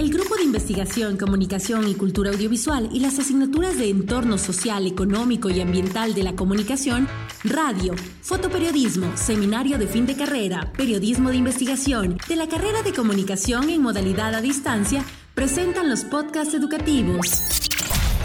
El 0.00 0.08
Grupo 0.08 0.34
de 0.34 0.44
Investigación, 0.44 1.18
Comunicación 1.18 1.86
y 1.86 1.92
Cultura 1.92 2.30
Audiovisual 2.30 2.88
y 2.90 3.00
las 3.00 3.18
asignaturas 3.18 3.76
de 3.76 3.90
Entorno 3.90 4.38
Social, 4.38 4.86
Económico 4.86 5.50
y 5.50 5.60
Ambiental 5.60 6.14
de 6.14 6.22
la 6.22 6.34
Comunicación, 6.34 7.06
Radio, 7.44 7.94
Fotoperiodismo, 8.22 9.14
Seminario 9.14 9.76
de 9.76 9.86
Fin 9.86 10.06
de 10.06 10.16
Carrera, 10.16 10.72
Periodismo 10.74 11.28
de 11.28 11.36
Investigación, 11.36 12.16
de 12.26 12.36
la 12.36 12.48
carrera 12.48 12.82
de 12.82 12.94
Comunicación 12.94 13.68
en 13.68 13.82
modalidad 13.82 14.34
a 14.34 14.40
distancia, 14.40 15.04
presentan 15.34 15.90
los 15.90 16.04
podcasts 16.04 16.54
educativos. 16.54 17.42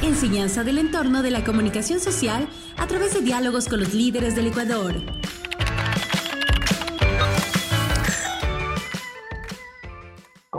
Enseñanza 0.02 0.64
del 0.64 0.78
entorno 0.78 1.24
de 1.24 1.32
la 1.32 1.44
comunicación 1.44 2.00
social 2.00 2.48
a 2.78 2.88
través 2.88 3.16
de 3.16 3.20
diálogos 3.20 3.68
con 3.68 3.82
los 3.82 3.94
líderes 3.94 4.34
del 4.34 4.48
Ecuador. 4.48 4.96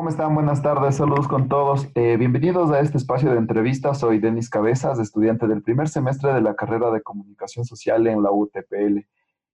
¿Cómo 0.07 0.15
están? 0.15 0.37
Buenas 0.37 0.63
tardes, 0.63 0.95
saludos 0.95 1.27
con 1.27 1.49
todos. 1.49 1.89
Eh, 1.97 2.17
bienvenidos 2.17 2.71
a 2.71 2.79
este 2.79 2.97
espacio 2.97 3.33
de 3.33 3.39
entrevistas. 3.39 3.99
Soy 3.99 4.21
Denis 4.21 4.49
Cabezas, 4.49 5.01
estudiante 5.01 5.49
del 5.49 5.63
primer 5.63 5.89
semestre 5.89 6.33
de 6.33 6.41
la 6.41 6.55
carrera 6.55 6.93
de 6.93 7.03
Comunicación 7.03 7.65
Social 7.65 8.07
en 8.07 8.23
la 8.23 8.31
UTPL. 8.31 9.05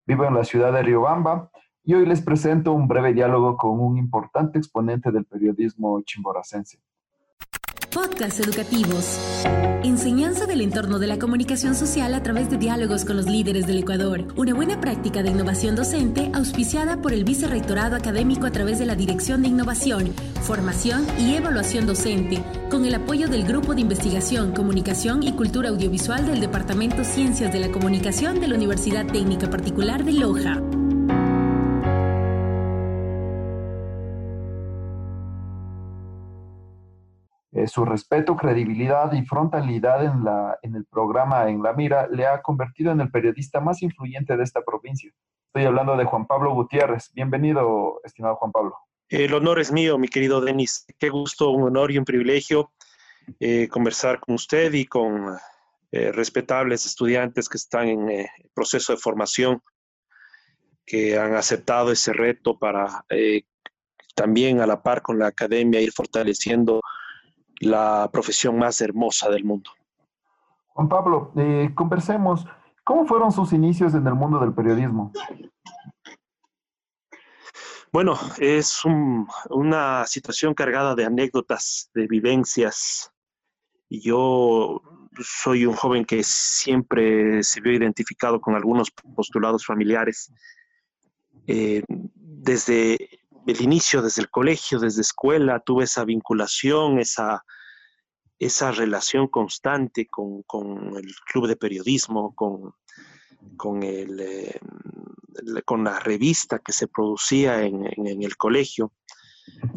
Vivo 0.05 0.25
en 0.25 0.35
la 0.35 0.43
ciudad 0.43 0.71
de 0.71 0.83
Riobamba 0.83 1.49
y 1.83 1.95
hoy 1.95 2.05
les 2.05 2.21
presento 2.21 2.71
un 2.71 2.87
breve 2.87 3.15
diálogo 3.15 3.57
con 3.57 3.79
un 3.79 3.97
importante 3.97 4.59
exponente 4.59 5.11
del 5.11 5.25
periodismo 5.25 5.99
chimboracense. 6.03 6.77
Podcast 7.93 8.39
educativos. 8.39 9.19
Enseñanza 9.83 10.47
del 10.47 10.61
entorno 10.61 10.97
de 10.97 11.05
la 11.05 11.19
comunicación 11.19 11.75
social 11.75 12.15
a 12.15 12.23
través 12.23 12.49
de 12.49 12.57
diálogos 12.57 13.05
con 13.05 13.17
los 13.17 13.27
líderes 13.27 13.67
del 13.67 13.77
Ecuador. 13.77 14.25
Una 14.35 14.55
buena 14.55 14.81
práctica 14.81 15.21
de 15.21 15.29
innovación 15.29 15.75
docente 15.75 16.31
auspiciada 16.33 16.97
por 17.01 17.13
el 17.13 17.23
Vicerrectorado 17.23 17.95
Académico 17.95 18.47
a 18.47 18.51
través 18.51 18.79
de 18.79 18.87
la 18.87 18.95
Dirección 18.95 19.43
de 19.43 19.49
Innovación, 19.49 20.11
Formación 20.41 21.05
y 21.19 21.35
Evaluación 21.35 21.85
Docente, 21.85 22.43
con 22.71 22.85
el 22.85 22.95
apoyo 22.95 23.27
del 23.27 23.45
Grupo 23.45 23.75
de 23.75 23.81
Investigación, 23.81 24.53
Comunicación 24.53 25.21
y 25.21 25.33
Cultura 25.33 25.69
Audiovisual 25.69 26.25
del 26.25 26.39
Departamento 26.39 27.03
Ciencias 27.03 27.53
de 27.53 27.59
la 27.59 27.71
Comunicación 27.71 28.39
de 28.39 28.47
la 28.47 28.55
Universidad 28.55 29.05
Técnica 29.05 29.51
Particular 29.51 30.03
de 30.03 30.13
Loja. 30.13 30.63
Su 37.73 37.85
respeto, 37.85 38.37
credibilidad 38.37 39.11
y 39.13 39.25
frontalidad 39.25 40.05
en, 40.05 40.23
la, 40.23 40.59
en 40.61 40.75
el 40.75 40.85
programa 40.85 41.49
En 41.49 41.63
la 41.63 41.73
Mira 41.73 42.07
le 42.07 42.27
ha 42.27 42.39
convertido 42.39 42.91
en 42.91 43.01
el 43.01 43.09
periodista 43.09 43.61
más 43.61 43.81
influyente 43.81 44.37
de 44.37 44.43
esta 44.43 44.61
provincia. 44.61 45.11
Estoy 45.47 45.65
hablando 45.65 45.97
de 45.97 46.05
Juan 46.05 46.27
Pablo 46.27 46.53
Gutiérrez. 46.53 47.11
Bienvenido, 47.15 47.99
estimado 48.03 48.35
Juan 48.35 48.51
Pablo. 48.51 48.77
El 49.09 49.33
honor 49.33 49.59
es 49.59 49.71
mío, 49.71 49.97
mi 49.97 50.07
querido 50.07 50.39
Denis. 50.39 50.85
Qué 50.99 51.09
gusto, 51.09 51.49
un 51.49 51.63
honor 51.63 51.89
y 51.89 51.97
un 51.97 52.05
privilegio 52.05 52.71
eh, 53.39 53.67
conversar 53.69 54.19
con 54.19 54.35
usted 54.35 54.71
y 54.73 54.85
con 54.85 55.35
eh, 55.91 56.11
respetables 56.11 56.85
estudiantes 56.85 57.49
que 57.49 57.57
están 57.57 57.87
en 57.87 58.27
proceso 58.53 58.93
de 58.93 58.99
formación, 58.99 59.63
que 60.85 61.17
han 61.17 61.33
aceptado 61.33 61.91
ese 61.91 62.13
reto 62.13 62.55
para 62.55 63.03
también 64.13 64.61
a 64.61 64.67
la 64.67 64.83
par 64.83 65.01
con 65.01 65.17
la 65.17 65.25
academia 65.25 65.81
ir 65.81 65.91
fortaleciendo 65.91 66.79
la 67.63 68.09
profesión 68.11 68.57
más 68.57 68.81
hermosa 68.81 69.29
del 69.29 69.43
mundo. 69.43 69.71
Juan 70.73 70.89
Pablo, 70.89 71.31
eh, 71.35 71.71
conversemos. 71.75 72.45
¿Cómo 72.83 73.05
fueron 73.05 73.31
sus 73.31 73.53
inicios 73.53 73.93
en 73.93 74.05
el 74.07 74.15
mundo 74.15 74.39
del 74.39 74.53
periodismo? 74.53 75.11
Bueno, 77.91 78.17
es 78.39 78.81
una 79.49 80.05
situación 80.07 80.55
cargada 80.55 80.95
de 80.95 81.05
anécdotas, 81.05 81.91
de 81.93 82.07
vivencias. 82.07 83.11
Yo 83.87 84.81
soy 85.21 85.67
un 85.67 85.75
joven 85.75 86.03
que 86.03 86.23
siempre 86.23 87.43
se 87.43 87.61
vio 87.61 87.73
identificado 87.73 88.41
con 88.41 88.55
algunos 88.55 88.89
postulados 89.15 89.63
familiares. 89.63 90.33
Eh, 91.45 91.83
desde 91.87 92.97
el 93.45 93.61
inicio, 93.61 94.01
desde 94.01 94.23
el 94.23 94.29
colegio, 94.29 94.79
desde 94.79 95.01
escuela, 95.01 95.59
tuve 95.59 95.83
esa 95.83 96.03
vinculación, 96.03 96.97
esa, 96.97 97.43
esa 98.45 98.71
relación 98.71 99.27
constante 99.27 100.07
con, 100.07 100.43
el 100.97 101.15
club 101.25 101.47
de 101.47 101.55
periodismo, 101.55 102.33
con, 102.35 102.73
con, 103.57 103.83
el, 103.83 104.19
eh, 104.19 104.59
con 105.65 105.83
la 105.83 105.99
revista 105.99 106.59
que 106.59 106.71
se 106.71 106.87
producía 106.87 107.63
en, 107.63 107.85
el 108.05 108.37
colegio. 108.37 108.93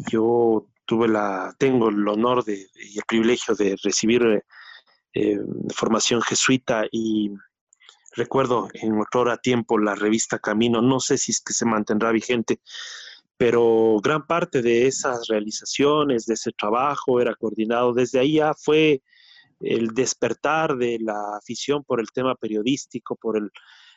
Yo 0.09 0.67
tuve 0.85 1.07
la, 1.07 1.55
tengo 1.57 1.89
el 1.89 2.07
honor 2.07 2.43
y 2.47 2.97
el 2.97 3.03
privilegio 3.07 3.55
de 3.55 3.77
recibir 3.83 4.43
eh, 5.13 5.39
formación 5.73 6.21
jesuita 6.21 6.85
y 6.91 7.31
recuerdo 8.15 8.67
en 8.73 8.99
otro 8.99 9.37
tiempo 9.37 9.77
la 9.77 9.95
revista 9.95 10.39
Camino, 10.39 10.81
no 10.81 10.99
sé 10.99 11.17
si 11.17 11.31
es 11.31 11.41
que 11.41 11.53
se 11.53 11.65
mantendrá 11.65 12.11
vigente, 12.11 12.59
pero 13.37 13.99
gran 14.03 14.25
parte 14.25 14.61
de 14.61 14.87
esas 14.87 15.27
realizaciones, 15.27 16.25
de 16.25 16.33
ese 16.33 16.51
trabajo 16.51 17.21
era 17.21 17.35
coordinado. 17.35 17.93
Desde 17.93 18.19
ahí 18.19 18.33
ya 18.33 18.53
fue 18.55 19.01
el 19.59 19.89
despertar 19.89 20.75
de 20.75 20.97
la 20.99 21.37
afición 21.37 21.83
por 21.83 21.99
el 21.99 22.07
tema 22.11 22.35
periodístico, 22.35 23.15
por 23.15 23.37
el 23.37 23.51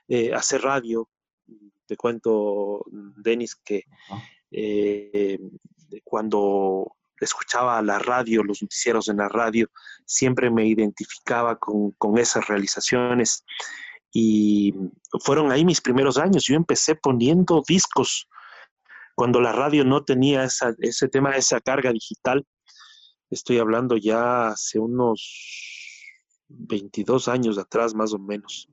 eh, 0.08 0.34
hacer 0.34 0.62
radio. 0.62 1.08
Te 1.86 1.96
cuento, 1.96 2.84
Denis, 3.16 3.56
que 3.56 3.84
eh, 4.50 5.38
cuando 6.04 6.96
escuchaba 7.18 7.80
la 7.82 7.98
radio, 7.98 8.42
los 8.42 8.62
noticieros 8.62 9.08
en 9.08 9.18
la 9.18 9.28
radio, 9.28 9.68
siempre 10.04 10.50
me 10.50 10.66
identificaba 10.66 11.58
con, 11.58 11.92
con 11.92 12.18
esas 12.18 12.46
realizaciones. 12.46 13.44
Y 14.12 14.74
fueron 15.24 15.50
ahí 15.50 15.64
mis 15.64 15.80
primeros 15.80 16.18
años. 16.18 16.44
Yo 16.44 16.56
empecé 16.56 16.94
poniendo 16.94 17.62
discos 17.66 18.28
cuando 19.20 19.42
la 19.42 19.53
radio 19.53 19.84
no 19.84 20.03
tenía 20.03 20.44
ese 20.44 21.08
tema, 21.08 21.32
esa 21.32 21.60
carga 21.60 21.92
digital, 21.92 22.47
estoy 23.28 23.58
hablando 23.58 23.98
ya 23.98 24.48
hace 24.48 24.78
unos 24.78 26.06
22 26.48 27.28
años 27.28 27.58
atrás 27.58 27.94
más 27.94 28.14
o 28.14 28.19
menos. 28.19 28.70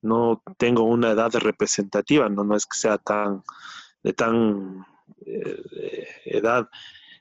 No 0.00 0.42
tengo 0.56 0.84
una 0.84 1.10
edad 1.10 1.30
representativa, 1.34 2.30
no, 2.30 2.44
no 2.44 2.56
es 2.56 2.64
que 2.64 2.78
sea 2.78 2.96
tan 2.96 3.42
de 4.02 4.14
tan 4.14 4.86
eh, 5.26 6.08
edad, 6.24 6.70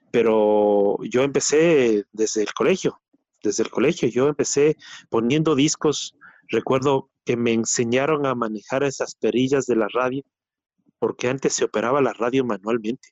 pero 0.09 0.99
yo 1.03 1.23
empecé 1.23 2.05
desde 2.13 2.43
el 2.43 2.53
colegio, 2.53 3.01
desde 3.43 3.63
el 3.63 3.71
colegio, 3.71 4.07
yo 4.07 4.29
empecé 4.29 4.77
poniendo 5.09 5.53
discos, 5.53 6.15
recuerdo 6.47 7.09
que 7.25 7.35
me 7.35 7.51
enseñaron 7.51 8.25
a 8.25 8.35
manejar 8.35 8.83
esas 8.83 9.15
perillas 9.15 9.65
de 9.65 9.75
la 9.75 9.89
radio 9.93 10.23
porque 10.99 11.29
antes 11.29 11.53
se 11.53 11.65
operaba 11.65 12.01
la 12.01 12.13
radio 12.13 12.45
manualmente. 12.45 13.09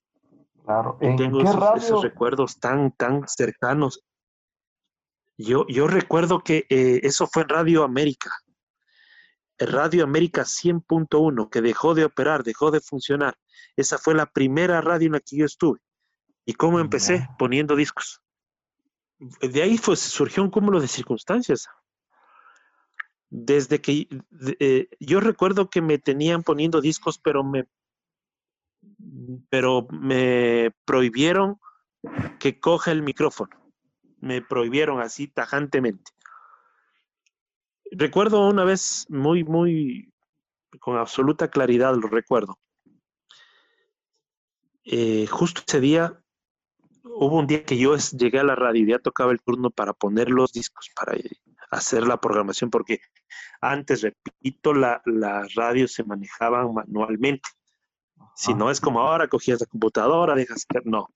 Claro. 0.63 0.97
tengo 0.99 1.41
esos, 1.41 2.03
recuerdos 2.03 2.59
tan, 2.59 2.91
tan 2.91 3.25
cercanos. 3.27 4.03
Yo, 5.37 5.65
yo 5.67 5.87
recuerdo 5.87 6.43
que 6.43 6.65
eh, 6.69 6.99
eso 7.03 7.25
fue 7.27 7.43
en 7.43 7.49
Radio 7.49 7.83
América. 7.83 8.31
Radio 9.57 10.03
América 10.03 10.41
100.1, 10.43 11.49
que 11.49 11.61
dejó 11.61 11.95
de 11.95 12.03
operar, 12.05 12.43
dejó 12.43 12.69
de 12.69 12.81
funcionar. 12.81 13.37
Esa 13.77 13.97
fue 13.97 14.13
la 14.13 14.25
primera 14.25 14.81
radio 14.81 15.07
en 15.07 15.13
la 15.13 15.19
que 15.21 15.37
yo 15.37 15.45
estuve. 15.45 15.79
¿Y 16.45 16.53
cómo 16.53 16.79
empecé? 16.79 17.27
Poniendo 17.39 17.75
discos. 17.75 18.21
De 19.17 19.63
ahí 19.63 19.77
pues, 19.77 19.99
surgió 19.99 20.43
un 20.43 20.51
cúmulo 20.51 20.79
de 20.79 20.87
circunstancias 20.87 21.67
desde 23.29 23.81
que 23.81 24.07
eh, 24.59 24.87
yo 24.99 25.19
recuerdo 25.19 25.69
que 25.69 25.81
me 25.81 25.97
tenían 25.97 26.43
poniendo 26.43 26.81
discos, 26.81 27.19
pero 27.19 27.43
me, 27.43 27.67
pero 29.49 29.87
me 29.91 30.71
prohibieron 30.85 31.59
que 32.39 32.59
coja 32.59 32.91
el 32.91 33.01
micrófono. 33.01 33.55
Me 34.19 34.41
prohibieron 34.41 34.99
así 34.99 35.27
tajantemente. 35.27 36.11
Recuerdo 37.91 38.47
una 38.47 38.63
vez 38.63 39.05
muy, 39.09 39.43
muy, 39.43 40.13
con 40.79 40.97
absoluta 40.97 41.49
claridad 41.49 41.95
lo 41.95 42.07
recuerdo. 42.07 42.59
Eh, 44.83 45.27
justo 45.27 45.61
ese 45.67 45.79
día, 45.79 46.21
hubo 47.03 47.39
un 47.39 47.47
día 47.47 47.63
que 47.63 47.77
yo 47.77 47.95
llegué 47.97 48.39
a 48.39 48.43
la 48.43 48.55
radio 48.55 48.83
y 48.83 48.89
ya 48.89 48.99
tocaba 48.99 49.31
el 49.31 49.41
turno 49.41 49.69
para 49.69 49.93
poner 49.93 50.29
los 50.29 50.53
discos, 50.53 50.89
para 50.95 51.17
hacer 51.71 52.07
la 52.07 52.19
programación, 52.19 52.69
porque 52.69 53.01
antes, 53.61 54.01
repito, 54.01 54.73
la, 54.73 55.01
las 55.05 55.53
radios 55.55 55.93
se 55.93 56.03
manejaban 56.03 56.73
manualmente. 56.73 57.49
Si 58.35 58.53
no 58.53 58.69
es 58.69 58.79
como 58.79 58.99
ahora, 58.99 59.27
cogías 59.27 59.59
la 59.59 59.65
computadora, 59.65 60.35
dejas 60.35 60.65
que 60.65 60.79
no. 60.85 61.09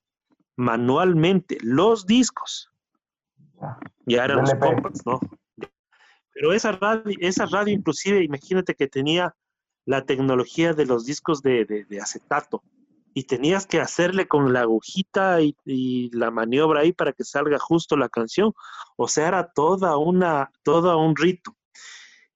Manualmente, 0.56 1.58
los 1.62 2.06
discos. 2.06 2.72
Ya 4.06 4.26
eran 4.26 4.40
los 4.40 4.54
compacts, 4.56 5.06
¿no? 5.06 5.20
Pero 6.34 6.54
esa 6.54 6.72
radio, 6.72 7.16
esa 7.20 7.46
radio, 7.46 7.76
inclusive, 7.76 8.24
imagínate 8.24 8.74
que 8.74 8.88
tenía 8.88 9.36
la 9.86 10.06
tecnología 10.06 10.74
de 10.74 10.86
los 10.88 11.06
discos 11.06 11.42
de, 11.44 11.66
de, 11.66 12.02
acetato. 12.02 12.64
y 13.14 13.26
tenías 13.26 13.68
que 13.68 13.82
hacerle 13.82 14.28
con 14.28 14.54
la 14.54 14.62
agujita 14.62 15.42
y, 15.42 16.10
la 16.14 16.32
maniobra 16.32 16.82
ahí 16.82 16.94
para 16.94 17.14
que 17.14 17.24
salga 17.24 17.60
justo 17.60 17.98
la 17.98 18.10
canción. 18.10 18.54
O 18.96 19.08
sea, 19.08 19.28
era 19.28 19.52
toda 19.52 19.98
una, 19.98 20.52
toda 20.64 20.96
un 20.96 21.16
rito. 21.16 21.56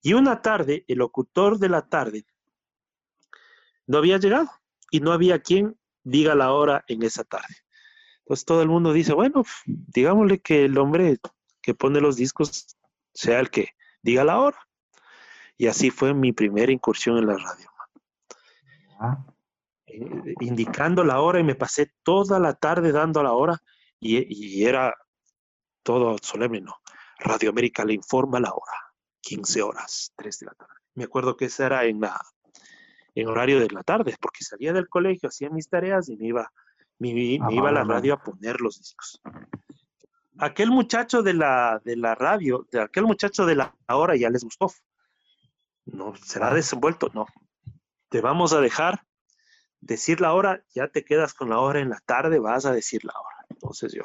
Y 0.02 0.14
una 0.14 0.44
tarde, 0.44 0.86
el 0.88 1.00
locutor 1.00 1.58
de 1.58 1.70
la 1.70 1.82
tarde 1.88 2.26
no 3.88 3.98
había 3.98 4.18
llegado 4.18 4.50
y 4.92 5.00
no 5.00 5.12
había 5.12 5.40
quien 5.40 5.78
diga 6.04 6.36
la 6.36 6.54
hora 6.54 6.84
en 6.88 7.04
esa 7.04 7.24
tarde. 7.24 7.56
Entonces 8.20 8.46
todo 8.46 8.62
el 8.62 8.70
mundo 8.70 8.94
dice, 8.94 9.14
bueno, 9.14 9.44
digámosle 9.66 10.40
que 10.40 10.66
el 10.66 10.78
hombre 10.78 11.18
que 11.62 11.74
pone 11.74 12.02
los 12.02 12.16
discos 12.16 12.76
sea 13.14 13.40
el 13.40 13.50
que 13.50 13.70
diga 14.02 14.24
la 14.24 14.40
hora. 14.40 14.60
Y 15.58 15.68
así 15.68 15.90
fue 15.90 16.14
mi 16.14 16.34
primera 16.34 16.72
incursión 16.72 17.18
en 17.18 17.28
la 17.28 17.38
radio. 17.38 17.70
Ah. 19.00 19.26
Eh, 19.88 20.34
indicando 20.42 21.04
la 21.04 21.22
hora 21.22 21.40
y 21.40 21.44
me 21.44 21.56
pasé 21.56 21.94
toda 22.04 22.40
la 22.40 22.54
tarde 22.54 22.92
dando 22.92 23.22
la 23.22 23.34
hora 23.34 23.62
y, 24.00 24.64
era 24.64 24.94
todo 25.84 26.18
solemne, 26.22 26.62
¿no? 26.62 26.76
Radio 27.20 27.50
América 27.50 27.86
le 27.86 27.94
informa 27.94 28.40
la 28.40 28.52
hora, 28.52 28.94
15 29.22 29.62
horas, 29.62 30.12
3 30.18 30.40
de 30.40 30.46
la 30.48 30.54
tarde. 30.54 30.74
Me 30.96 31.06
acuerdo 31.06 31.38
que 31.38 31.46
esa 31.46 31.68
era 31.68 31.86
en, 31.86 32.02
la, 32.02 32.20
en 33.16 33.28
horario 33.28 33.60
de 33.60 33.70
la 33.70 33.82
tarde, 33.82 34.16
porque 34.20 34.44
salía 34.44 34.74
del 34.74 34.90
colegio, 34.90 35.30
hacía 35.30 35.50
mis 35.50 35.70
tareas 35.70 36.10
y 36.10 36.18
me 36.18 36.28
iba, 36.28 36.52
me, 37.00 37.10
iba 37.10 37.70
a 37.70 37.72
la 37.72 37.84
radio 37.84 38.14
a 38.14 38.22
poner 38.22 38.60
los 38.60 38.78
discos. 38.78 39.22
Aquel 40.38 40.70
muchacho 40.70 41.24
de 41.24 41.34
la, 41.34 41.82
de 41.86 41.96
la 41.96 42.14
radio, 42.14 42.68
de 42.72 42.82
aquel 42.82 43.06
muchacho 43.06 43.46
de 43.46 43.56
la 43.56 43.74
hora 43.88 44.18
ya 44.18 44.30
les 44.30 44.44
gustó. 44.44 44.70
No, 45.86 46.14
será 46.18 46.54
desenvuelto, 46.54 47.10
no. 47.14 47.26
Te 48.10 48.20
vamos 48.20 48.52
a 48.52 48.60
dejar 48.60 49.06
decir 49.80 50.20
la 50.20 50.34
hora, 50.34 50.64
ya 50.74 50.90
te 50.90 51.06
quedas 51.06 51.34
con 51.34 51.50
la 51.50 51.60
hora 51.60 51.80
en 51.80 51.90
la 51.90 52.02
tarde, 52.06 52.40
vas 52.40 52.66
a 52.66 52.74
decir 52.74 53.06
la 53.06 53.14
hora. 53.14 53.46
Entonces 53.50 53.94
yo, 53.94 54.04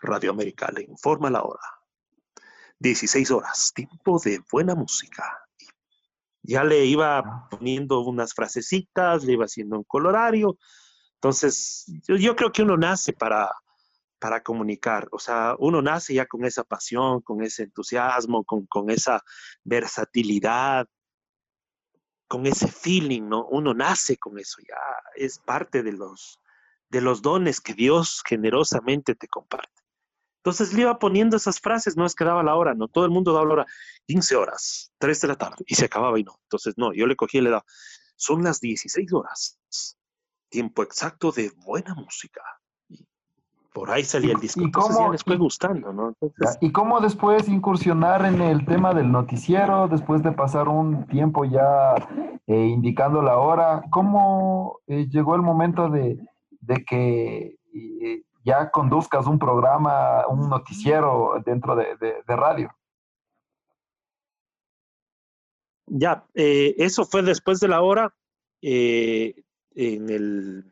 Radio 0.00 0.30
América 0.30 0.70
le 0.74 0.82
informa 0.82 1.28
la 1.28 1.42
hora. 1.42 1.60
16 2.78 3.30
horas, 3.30 3.72
tiempo 3.74 4.18
de 4.18 4.42
buena 4.50 4.74
música. 4.74 5.45
Ya 6.46 6.64
le 6.64 6.84
iba 6.84 7.48
poniendo 7.50 8.00
unas 8.00 8.32
frasecitas, 8.34 9.24
le 9.24 9.32
iba 9.32 9.44
haciendo 9.44 9.76
un 9.76 9.84
colorario. 9.84 10.58
Entonces, 11.14 11.84
yo, 12.06 12.36
creo 12.36 12.52
que 12.52 12.62
uno 12.62 12.76
nace 12.76 13.12
para, 13.12 13.50
para 14.18 14.42
comunicar, 14.42 15.08
o 15.10 15.18
sea, 15.18 15.56
uno 15.58 15.82
nace 15.82 16.14
ya 16.14 16.26
con 16.26 16.44
esa 16.44 16.62
pasión, 16.62 17.20
con 17.22 17.42
ese 17.42 17.64
entusiasmo, 17.64 18.44
con, 18.44 18.66
con 18.66 18.90
esa 18.90 19.22
versatilidad, 19.64 20.86
con 22.28 22.46
ese 22.46 22.68
feeling, 22.68 23.28
¿no? 23.28 23.46
Uno 23.46 23.74
nace 23.74 24.16
con 24.16 24.38
eso, 24.38 24.58
ya 24.66 24.76
es 25.14 25.38
parte 25.38 25.82
de 25.82 25.92
los, 25.92 26.40
de 26.88 27.00
los 27.00 27.22
dones 27.22 27.60
que 27.60 27.74
Dios 27.74 28.22
generosamente 28.26 29.14
te 29.14 29.28
comparte. 29.28 29.75
Entonces 30.46 30.72
le 30.74 30.82
iba 30.82 30.96
poniendo 31.00 31.36
esas 31.36 31.58
frases, 31.58 31.96
no 31.96 32.06
es 32.06 32.14
que 32.14 32.24
daba 32.24 32.44
la 32.44 32.54
hora, 32.54 32.72
no, 32.72 32.86
todo 32.86 33.04
el 33.04 33.10
mundo 33.10 33.32
daba 33.32 33.46
la 33.46 33.52
hora, 33.52 33.66
15 34.06 34.36
horas, 34.36 34.92
3 34.98 35.20
de 35.22 35.26
la 35.26 35.34
tarde, 35.34 35.64
y 35.66 35.74
se 35.74 35.86
acababa 35.86 36.20
y 36.20 36.22
no. 36.22 36.38
Entonces, 36.44 36.74
no, 36.76 36.92
yo 36.92 37.04
le 37.08 37.16
cogí 37.16 37.38
y 37.38 37.40
le 37.40 37.50
daba, 37.50 37.64
son 38.14 38.44
las 38.44 38.60
16 38.60 39.12
horas, 39.12 39.58
tiempo 40.48 40.84
exacto 40.84 41.32
de 41.32 41.50
buena 41.64 41.96
música. 41.96 42.42
por 43.74 43.90
ahí 43.90 44.04
salía 44.04 44.34
el 44.34 44.40
disco. 44.40 44.60
¿Y 44.60 44.66
Entonces 44.66 44.96
ya 44.96 45.08
les 45.08 45.24
fue 45.24 45.36
gustando, 45.36 45.92
¿no? 45.92 46.14
¿Y 46.60 46.70
cómo 46.70 47.00
después 47.00 47.48
incursionar 47.48 48.24
en 48.24 48.40
el 48.40 48.64
tema 48.66 48.94
del 48.94 49.10
noticiero, 49.10 49.88
después 49.88 50.22
de 50.22 50.30
pasar 50.30 50.68
un 50.68 51.08
tiempo 51.08 51.44
ya 51.44 51.96
eh, 52.46 52.66
indicando 52.66 53.20
la 53.20 53.36
hora? 53.36 53.82
¿Cómo 53.90 54.78
eh, 54.86 55.08
llegó 55.10 55.34
el 55.34 55.42
momento 55.42 55.88
de, 55.90 56.24
que 56.86 57.56
eh, 57.74 58.22
ya 58.46 58.70
conduzcas 58.70 59.26
un 59.26 59.38
programa, 59.38 60.26
un 60.28 60.48
noticiero 60.48 61.42
dentro 61.44 61.76
de, 61.76 62.22
radio? 62.28 62.70
Ya, 65.86 66.24
eso 66.34 67.04
fue 67.04 67.22
después 67.22 67.60
de 67.60 67.68
la 67.68 67.82
hora. 67.82 68.14
en 68.62 70.08
el 70.08 70.64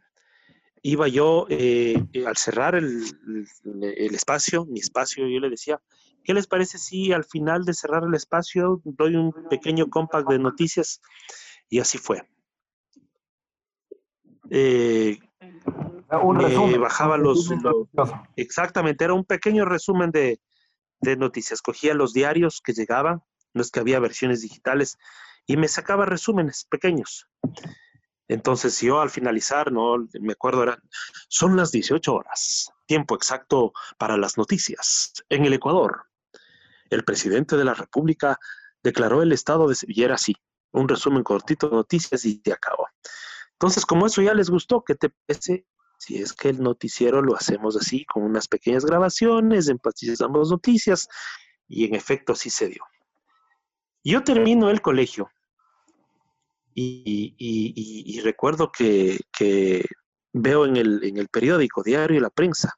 iba 0.85 1.09
yo 1.09 1.47
eh, 1.49 1.97
eh, 2.13 2.27
al 2.27 2.37
cerrar 2.37 2.75
el, 2.75 3.03
espacio, 4.13 4.67
mi 4.67 4.81
espacio, 4.81 5.27
yo 5.27 5.41
le 5.41 5.49
decía, 5.49 5.81
¿qué 6.23 6.35
les 6.35 6.47
parece 6.47 6.77
si 6.77 7.11
al 7.11 7.25
final 7.25 7.65
de 7.65 7.73
cerrar 7.73 8.05
el 8.05 8.15
espacio 8.15 8.83
doy 8.85 9.17
un 9.17 9.33
pequeño 9.49 9.89
compact 9.89 10.29
de 10.29 10.39
noticias? 10.39 11.01
Y 11.71 11.81
así 11.81 11.97
fue. 11.97 12.29
Un 16.23 16.39
resumen, 16.41 16.81
bajaba 16.81 17.17
los, 17.17 17.51
Exactamente, 18.37 19.05
era 19.05 19.15
un 19.15 19.25
pequeño 19.25 19.65
resumen 19.65 20.11
de, 20.11 20.41
de 21.01 21.17
noticias. 21.17 21.63
Cogía 21.63 21.95
los 21.95 22.13
diarios 22.13 22.61
que 22.61 22.73
llegaban, 22.73 23.23
no 23.53 23.63
es 23.63 23.71
que 23.71 23.81
había 23.81 23.99
versiones 24.01 24.43
digitales, 24.43 24.99
y 25.47 25.57
me 25.57 25.69
sacaba 25.69 26.07
resúmenes 26.07 26.67
pequeños. 26.71 27.29
Entonces 28.29 28.81
yo 28.81 29.01
al 29.01 29.11
finalizar, 29.11 29.71
no 29.71 30.09
me 30.21 30.33
acuerdo, 30.33 30.63
era, 30.63 30.79
son 31.29 31.57
las 31.57 31.71
18 31.73 32.15
horas, 32.15 32.73
tiempo 32.87 33.15
exacto 33.15 33.73
para 33.99 34.17
las 34.17 34.39
noticias. 34.39 35.13
En 35.29 35.45
el 35.45 35.53
Ecuador, 35.53 36.07
el 36.91 37.05
presidente 37.05 37.57
de 37.57 37.65
la 37.65 37.75
República 37.75 38.39
declaró 38.83 39.23
el 39.23 39.33
estado 39.33 39.69
de 39.69 39.75
Sevilla 39.75 40.15
así, 40.15 40.35
un 40.73 40.89
resumen 40.89 41.23
cortito 41.23 41.69
de 41.69 41.77
noticias 41.77 42.25
y 42.25 42.39
te 42.39 42.53
acabó. 42.53 42.89
Entonces, 43.65 43.87
como 43.87 44.05
eso 44.05 44.21
ya 44.21 44.35
les 44.35 44.51
gustó, 44.51 44.85
¿qué 44.85 44.95
te 44.95 45.09
parece? 45.09 45.65
Si 45.97 46.19
es 46.19 46.35
que 46.35 46.51
el 46.51 46.61
noticiero 46.61 47.23
lo 47.23 47.35
hacemos 47.35 47.79
así, 47.79 48.05
con 48.05 48.23
unas 48.23 48.47
pequeñas 48.47 48.85
grabaciones, 48.85 49.71
enfatizamos 49.71 50.51
noticias, 50.51 51.09
y 51.67 51.87
en 51.87 51.95
efecto 51.95 52.35
así 52.35 52.51
se 52.51 52.69
dio. 52.69 52.85
Yo 54.05 54.23
termino 54.23 54.69
el 54.69 54.83
colegio 54.83 55.31
y, 56.75 58.21
recuerdo 58.23 58.71
que, 58.71 59.19
veo 60.35 60.67
en 60.67 60.77
el, 60.77 61.03
en 61.03 61.17
el 61.17 61.29
periódico 61.29 61.83
diario 61.83 62.21
La 62.21 62.29
Prensa 62.29 62.75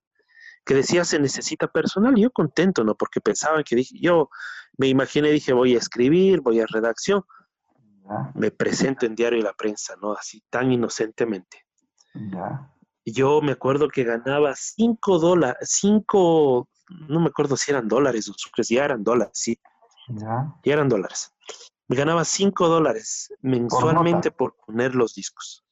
que 0.65 0.75
decía 0.75 1.05
se 1.05 1.19
necesita 1.19 1.67
personal. 1.67 2.17
Y 2.17 2.23
yo 2.23 2.31
contento, 2.31 2.85
¿no? 2.85 2.95
Porque 2.95 3.21
pensaba 3.21 3.65
que 3.65 3.75
dije, 3.75 3.97
yo 4.01 4.31
me 4.79 4.87
imaginé, 4.87 5.33
dije, 5.33 5.53
voy 5.53 5.75
a 5.75 5.79
escribir, 5.79 6.43
voy 6.43 6.61
a 6.61 6.67
redacción. 6.67 7.25
Me 8.35 8.51
presento 8.51 9.07
en 9.07 9.15
diario 9.15 9.43
La 9.43 9.53
Prensa, 9.53 9.95
¿no? 10.01 10.13
Así 10.13 10.43
tan 10.51 10.73
inocentemente. 10.73 11.65
Yo 13.05 13.41
me 13.41 13.53
acuerdo 13.53 13.89
que 13.89 14.05
ganaba 14.05 14.55
cinco 14.57 15.19
dólares, 15.19 15.59
cinco, 15.63 16.69
no 17.09 17.21
me 17.21 17.29
acuerdo 17.29 17.57
si 17.57 17.71
eran 17.71 17.89
dólares 17.89 18.29
o 18.29 18.35
ya 18.63 18.85
eran 18.85 19.05
dólares, 19.05 19.33
sí. 19.35 19.59
Ya. 20.09 20.55
Ya 20.65 20.73
eran 20.73 20.89
dólares 20.89 21.33
me 21.89 21.97
ganaba 21.97 22.25
5 22.25 22.69
dólares 22.69 23.33
mensualmente 23.41 24.31
por, 24.31 24.57
poner 24.57 24.95
los 24.95 25.15
discos. 25.15 25.65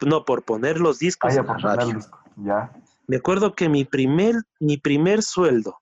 No, 0.00 0.24
por 0.24 0.44
poner 0.44 0.80
los 0.80 0.98
discos 0.98 1.36
ah, 1.36 1.40
en 1.40 1.46
la 1.46 1.54
radio. 1.54 1.98
Ya. 2.36 2.72
Me 3.06 3.16
acuerdo 3.16 3.54
que 3.54 3.68
mi 3.68 3.84
primer, 3.84 4.36
mi 4.60 4.76
primer 4.76 5.22
sueldo, 5.22 5.80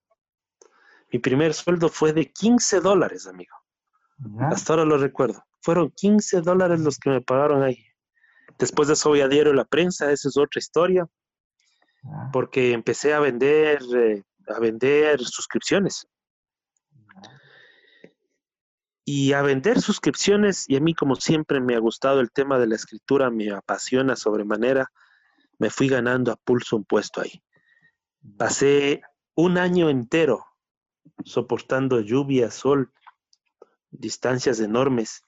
mi 1.12 1.18
primer 1.18 1.54
sueldo 1.54 1.88
fue 1.88 2.12
de 2.12 2.30
15 2.33 2.80
dólares, 2.80 3.26
amigo. 3.26 3.56
Hasta 4.50 4.73
ahora 4.73 4.85
lo 4.85 4.99
recuerdo. 4.99 5.44
Fueron 5.61 5.90
15 5.90 6.40
dólares 6.40 6.80
los 6.80 6.99
que 6.99 7.11
me 7.11 7.20
pagaron 7.20 7.62
ahí. 7.62 7.85
Después 8.58 8.88
de 8.88 8.94
eso 8.94 9.11
voy 9.11 9.20
a 9.20 9.28
diario 9.28 9.52
La 9.52 9.64
Prensa, 9.64 10.11
esa 10.11 10.28
es 10.28 10.37
otra 10.37 10.58
historia. 10.58 11.06
Porque 12.32 12.73
empecé 12.73 13.14
a 13.14 13.20
vender, 13.20 13.80
eh, 13.96 14.23
a 14.49 14.61
vender 14.61 15.20
suscripciones 15.20 16.06
y 19.04 19.32
a 19.32 19.42
vender 19.42 19.80
suscripciones. 19.80 20.68
Y 20.68 20.76
a 20.76 20.80
mí, 20.80 20.92
como 20.92 21.14
siempre, 21.14 21.61
me 21.61 21.75
ha 21.75 21.78
gustado 21.78 22.20
el 22.20 22.30
tema 22.32 22.58
de 22.58 22.66
la 22.66 22.75
escritura, 22.75 23.30
me 23.30 23.50
apasiona 23.50 24.16
sobremanera. 24.16 24.90
Me 25.58 25.70
fui 25.70 25.88
ganando 25.88 26.32
a 26.32 26.37
pulso 26.37 26.76
un 26.76 26.85
puesto 26.85 27.23
ahí. 27.23 27.42
Pasé 28.37 29.02
un 29.35 29.58
año 29.58 29.88
entero 29.88 30.44
soportando 31.25 32.00
lluvia, 32.00 32.50
sol, 32.50 32.92
distancias 33.90 34.61
enormes, 34.61 35.23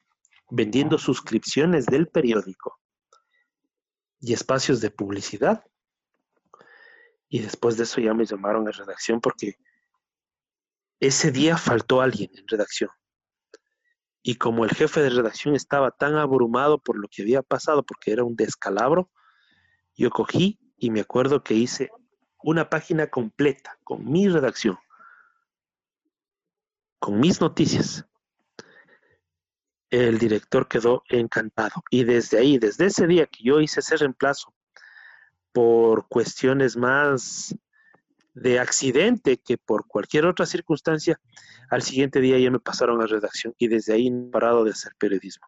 vendiendo 0.50 0.98
suscripciones 0.98 1.86
del 1.86 2.08
periódico 2.08 2.78
y 4.20 4.32
espacios 4.32 4.80
de 4.80 4.90
publicidad. 4.90 5.64
Y 7.28 7.40
después 7.40 7.76
de 7.76 7.84
eso 7.84 8.00
ya 8.00 8.14
me 8.14 8.24
llamaron 8.24 8.66
a 8.68 8.72
redacción 8.72 9.20
porque 9.20 9.58
ese 11.00 11.30
día 11.30 11.56
faltó 11.56 12.00
alguien 12.00 12.30
en 12.34 12.48
redacción. 12.48 12.90
Y 14.22 14.34
como 14.34 14.64
el 14.64 14.70
jefe 14.70 15.00
de 15.00 15.10
redacción 15.10 15.54
estaba 15.54 15.90
tan 15.90 16.16
abrumado 16.16 16.78
por 16.78 16.98
lo 16.98 17.08
que 17.08 17.22
había 17.22 17.42
pasado, 17.42 17.84
porque 17.84 18.12
era 18.12 18.24
un 18.24 18.34
descalabro, 18.34 19.10
yo 19.94 20.10
cogí 20.10 20.58
y 20.76 20.90
me 20.90 21.00
acuerdo 21.00 21.42
que 21.42 21.54
hice 21.54 21.90
una 22.42 22.68
página 22.68 23.08
completa 23.08 23.78
con 23.84 24.04
mi 24.04 24.28
redacción, 24.28 24.78
con 26.98 27.20
mis 27.20 27.40
noticias. 27.40 28.07
El 29.90 30.18
director 30.18 30.68
quedó 30.68 31.02
encantado 31.08 31.82
y 31.90 32.04
desde 32.04 32.38
ahí, 32.38 32.58
desde 32.58 32.86
ese 32.86 33.06
día 33.06 33.26
que 33.26 33.42
yo 33.42 33.60
hice 33.60 33.80
ese 33.80 33.96
reemplazo 33.96 34.54
por 35.52 36.08
cuestiones 36.08 36.76
más 36.76 37.54
de 38.34 38.58
accidente 38.58 39.38
que 39.38 39.58
por 39.58 39.86
cualquier 39.86 40.26
otra 40.26 40.46
circunstancia, 40.46 41.20
al 41.70 41.82
siguiente 41.82 42.20
día 42.20 42.38
ya 42.38 42.50
me 42.50 42.60
pasaron 42.60 43.00
a 43.02 43.06
redacción 43.06 43.54
y 43.58 43.68
desde 43.68 43.94
ahí 43.94 44.10
no 44.10 44.28
he 44.28 44.30
parado 44.30 44.64
de 44.64 44.70
hacer 44.70 44.92
periodismo. 44.98 45.46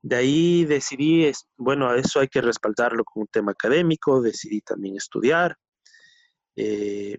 De 0.00 0.16
ahí 0.16 0.64
decidí, 0.64 1.30
bueno, 1.56 1.92
eso 1.94 2.20
hay 2.20 2.28
que 2.28 2.40
respaldarlo 2.40 3.04
con 3.04 3.22
un 3.22 3.26
tema 3.26 3.52
académico, 3.52 4.22
decidí 4.22 4.60
también 4.60 4.96
estudiar. 4.96 5.56
Eh, 6.54 7.18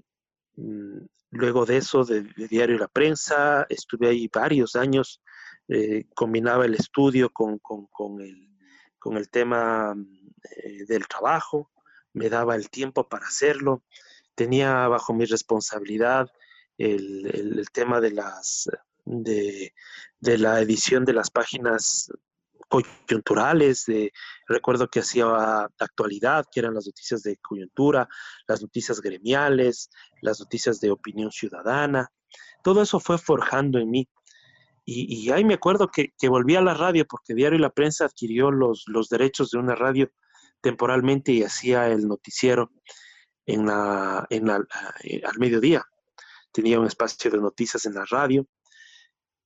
mm, 0.55 0.99
luego 1.31 1.65
de 1.65 1.77
eso, 1.77 2.05
de, 2.05 2.23
Diario 2.49 2.77
La 2.77 2.87
Prensa, 2.87 3.65
estuve 3.69 4.07
ahí 4.07 4.29
varios 4.33 4.75
años, 4.75 5.21
eh, 5.69 6.05
combinaba 6.15 6.65
el 6.65 6.73
estudio 6.73 7.29
con, 7.29 7.59
el, 8.19 8.49
con 8.97 9.17
el, 9.17 9.29
tema 9.29 9.95
eh, 10.57 10.85
del 10.87 11.07
trabajo, 11.07 11.71
me 12.13 12.29
daba 12.29 12.55
el 12.55 12.69
tiempo 12.69 13.07
para 13.07 13.27
hacerlo, 13.27 13.83
tenía 14.35 14.87
bajo 14.87 15.13
mi 15.13 15.25
responsabilidad 15.25 16.27
el, 16.77 17.67
tema 17.71 18.01
de 18.01 18.11
las 18.11 18.69
de, 19.05 19.73
de, 20.19 20.37
la 20.37 20.59
edición 20.61 21.05
de 21.05 21.13
las 21.13 21.29
páginas 21.29 22.09
coyunturales, 22.69 23.85
de, 23.85 24.13
recuerdo 24.47 24.87
que 24.87 24.99
hacía 24.99 25.63
actualidad, 25.79 26.45
que 26.51 26.59
eran 26.61 26.75
las 26.75 26.85
noticias 26.85 27.23
de 27.23 27.37
coyuntura, 27.37 28.07
las 28.47 28.61
noticias 28.61 29.01
gremiales, 29.01 29.89
las 30.21 30.39
noticias 30.39 30.79
de 30.79 30.91
opinión 30.91 31.31
ciudadana. 31.31 32.11
Todo 32.63 32.81
eso 32.81 32.99
fue 32.99 33.17
forjando 33.17 33.79
en 33.79 33.89
mí. 33.89 34.07
Y, 34.91 35.29
ahí 35.29 35.45
me 35.45 35.53
acuerdo 35.53 35.89
que, 35.89 36.13
volví 36.27 36.55
a 36.55 36.61
la 36.61 36.73
radio 36.73 37.05
porque 37.05 37.35
Diario 37.35 37.59
y 37.59 37.61
la 37.61 37.69
Prensa 37.69 38.05
adquirió 38.05 38.49
los, 38.49 38.85
los 38.87 39.07
derechos 39.07 39.51
de 39.51 39.59
una 39.59 39.75
radio 39.75 40.09
temporalmente 40.61 41.31
y 41.31 41.43
hacía 41.43 41.89
el 41.89 42.07
noticiero 42.07 42.71
en 43.45 43.67
la, 43.67 44.25
en 44.31 44.49
eh, 44.49 45.21
al 45.23 45.37
mediodía. 45.37 45.85
Tenía 46.51 46.79
un 46.79 46.87
espacio 46.87 47.29
de 47.29 47.37
noticias 47.37 47.85
en 47.85 47.93
la 47.93 48.05
radio 48.05 48.47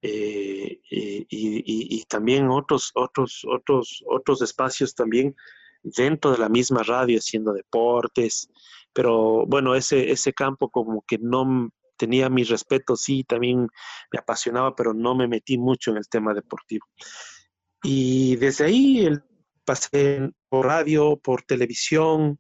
eh, 0.02 0.80
eh, 0.90 1.26
y, 1.30 2.06
también 2.06 2.50
otros, 2.50 2.92
otros, 2.96 3.46
otros, 3.46 4.02
otros 4.08 4.42
espacios 4.42 4.96
también 4.96 5.36
dentro 5.82 6.32
de 6.32 6.38
la 6.38 6.48
misma 6.48 6.84
radio 6.84 7.18
haciendo 7.18 7.52
deportes, 7.52 8.50
pero 8.94 9.46
bueno, 9.46 9.76
ese, 9.76 10.10
ese 10.10 10.32
campo 10.32 10.70
como 10.70 11.04
que 11.06 11.18
no 11.18 11.70
tenía 11.98 12.30
mi 12.30 12.44
respeto, 12.44 12.96
sí, 12.96 13.24
también 13.24 13.68
me 14.12 14.20
apasionaba, 14.20 14.76
pero 14.76 14.94
no 14.94 15.16
me 15.16 15.28
metí 15.28 15.58
mucho 15.58 15.92
en 15.92 15.98
el 15.98 16.08
tema 16.08 16.34
deportivo. 16.34 16.86
Y 17.84 18.36
desde 18.38 18.66
ahí 18.66 19.06
el, 19.06 19.24
pasé 19.66 20.32
por 20.50 20.66
radio, 20.66 21.18
por 21.18 21.44
televisión, 21.44 22.40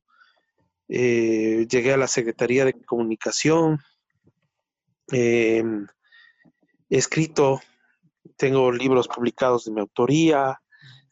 eh, 0.87 1.65
llegué 1.69 1.93
a 1.93 1.97
la 1.97 2.07
Secretaría 2.07 2.65
de 2.65 2.73
Comunicación, 2.73 3.79
em, 5.11 5.87
he 6.89 6.97
escrito, 6.97 7.61
tengo 8.37 8.71
libros 8.71 9.07
publicados 9.07 9.65
de 9.65 9.71
mi 9.71 9.81
autoría, 9.81 10.61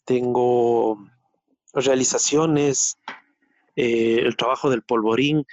tengo 0.06 0.98
realizaciones, 1.74 2.98
eh, 3.76 4.20
el 4.20 4.36
trabajo 4.36 4.70
del 4.70 4.84
polvorín 4.84 5.46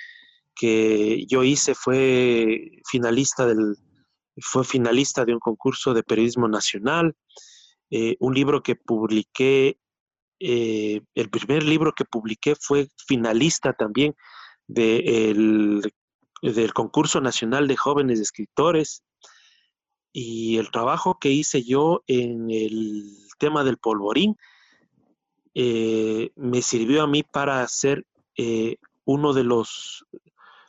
que 0.58 1.24
yo 1.26 1.44
hice 1.44 1.74
fue 1.76 2.82
finalista 2.84 3.46
del 3.46 3.76
fue 4.40 4.64
finalista 4.64 5.24
de 5.24 5.32
un 5.32 5.40
concurso 5.40 5.94
de 5.94 6.02
periodismo 6.02 6.48
nacional, 6.48 7.16
eh, 7.90 8.16
un 8.20 8.34
libro 8.34 8.62
que 8.62 8.76
publiqué, 8.76 9.78
eh, 10.40 11.00
el 11.14 11.30
primer 11.30 11.62
libro 11.64 11.92
que 11.92 12.04
publiqué 12.04 12.54
fue 12.54 12.88
finalista 13.06 13.72
también 13.72 14.14
del 14.66 15.82
concurso 16.74 17.20
nacional 17.20 17.66
de 17.66 17.76
jóvenes 17.76 18.20
escritores 18.20 19.02
y 20.12 20.58
el 20.58 20.70
trabajo 20.70 21.18
que 21.18 21.30
hice 21.30 21.64
yo 21.64 22.02
en 22.06 22.50
el 22.50 23.16
tema 23.38 23.64
del 23.64 23.78
polvorín 23.78 24.36
eh, 25.54 26.30
me 26.36 26.62
sirvió 26.62 27.02
a 27.02 27.06
mí 27.06 27.22
para 27.22 27.66
ser 27.66 28.04
uno 29.04 29.32
de 29.32 29.42
los 29.42 30.06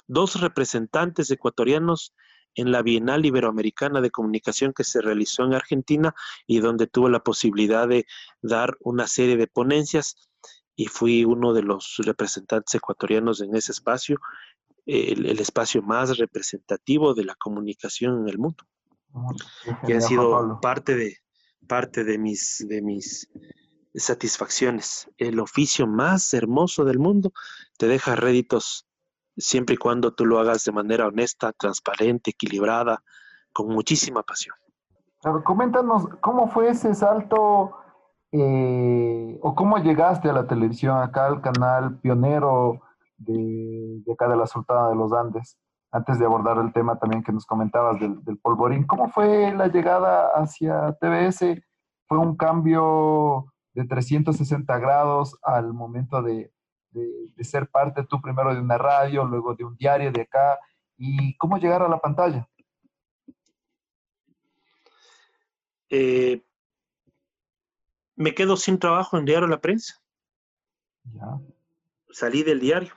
dos 0.10 0.42
representantes 0.42 1.30
ecuatorianos 1.32 2.14
en 2.56 2.72
la 2.72 2.82
Bienal 2.82 3.26
Iberoamericana 3.26 4.02
de 4.02 4.10
Comunicación 4.10 4.74
que 4.74 4.84
se 4.84 5.02
realizó 5.02 5.46
en 5.46 5.54
Argentina 5.54 6.16
y 6.48 6.60
donde 6.60 6.88
tuve 6.88 7.12
la 7.12 7.24
posibilidad 7.24 7.88
de 7.88 8.06
dar 8.42 8.76
una 8.82 9.08
serie 9.08 9.38
de 9.38 9.48
ponencias 9.48 10.16
y 10.76 10.88
fui 10.88 11.26
uno 11.26 11.54
de 11.54 11.62
los 11.62 11.96
representantes 12.00 12.74
ecuatorianos 12.74 13.42
en 13.42 13.56
ese 13.56 13.72
espacio, 13.72 14.20
el, 14.86 15.28
el 15.28 15.40
espacio 15.40 15.84
más 15.84 16.18
representativo 16.18 17.14
de 17.14 17.26
la 17.26 17.36
comunicación 17.36 18.22
en 18.22 18.30
el 18.30 18.40
mundo 18.40 18.66
que 19.86 19.96
ha 19.96 20.02
sido 20.02 20.60
parte 20.62 20.96
de, 20.96 21.18
parte 21.68 22.04
de 22.04 22.18
mis, 22.18 22.66
de 22.68 22.82
mis 22.82 23.30
satisfacciones. 23.94 25.10
El 25.18 25.40
oficio 25.40 25.88
más 25.88 26.34
hermoso 26.34 26.86
del 26.86 27.00
mundo 27.00 27.32
te 27.78 27.88
deja 27.88 28.16
réditos 28.16 28.89
siempre 29.40 29.76
y 29.76 29.78
cuando 29.78 30.14
tú 30.14 30.26
lo 30.26 30.40
hagas 30.40 30.64
de 30.64 30.72
manera 30.72 31.08
honesta, 31.08 31.52
transparente, 31.54 32.32
equilibrada, 32.32 33.02
con 33.52 33.68
muchísima 33.68 34.24
pasión. 34.24 34.56
coméntanos, 35.44 36.08
¿cómo 36.22 36.48
fue 36.48 36.70
ese 36.70 36.94
salto 36.94 37.76
eh, 38.32 39.40
o 39.42 39.56
cómo 39.56 39.78
llegaste 39.78 40.30
a 40.30 40.34
la 40.34 40.48
televisión, 40.48 40.98
acá 40.98 41.28
al 41.28 41.42
canal 41.42 42.00
pionero 42.00 42.82
de, 43.18 44.02
de 44.06 44.14
acá 44.14 44.28
de 44.28 44.38
la 44.38 44.48
Sultana 44.48 44.90
de 44.90 44.96
los 44.96 45.12
Andes? 45.14 45.58
antes 45.92 46.20
de 46.20 46.26
abordar 46.26 46.58
el 46.58 46.72
tema 46.72 47.00
también 47.00 47.24
que 47.24 47.32
nos 47.32 47.46
comentabas 47.46 48.00
del, 48.00 48.38
polvorín, 48.42 48.86
¿cómo 48.86 49.10
fue 49.10 49.54
la 49.56 49.68
llegada 49.68 50.30
hacia 50.36 50.94
TBS? 50.94 51.62
¿Fue 52.08 52.18
un 52.18 52.36
cambio 52.36 53.46
de 53.74 53.86
360 53.86 54.78
grados 54.80 55.38
al 55.44 55.74
momento 55.74 56.22
de, 56.22 56.52
ser 57.42 57.68
parte 57.70 58.06
tú 58.06 58.22
primero 58.22 58.54
de 58.54 58.62
una 58.62 58.78
radio, 58.78 59.26
luego 59.26 59.56
de 59.56 59.64
un 59.64 59.76
diario 59.76 60.12
de 60.12 60.22
acá? 60.22 60.60
¿Y 60.98 61.36
cómo 61.38 61.58
llegar 61.58 61.82
a 61.82 61.88
la 61.88 62.00
pantalla? 62.00 62.48
Eh, 65.90 66.44
me 68.16 68.36
quedo 68.36 68.58
sin 68.58 68.78
trabajo 68.80 69.18
en 69.18 69.26
Diario 69.26 69.48
La 69.48 69.62
Prensa. 69.62 70.02
Ya. 71.04 71.40
Salí 72.12 72.44
del 72.44 72.60
diario. 72.60 72.94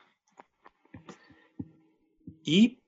Y 2.43 2.83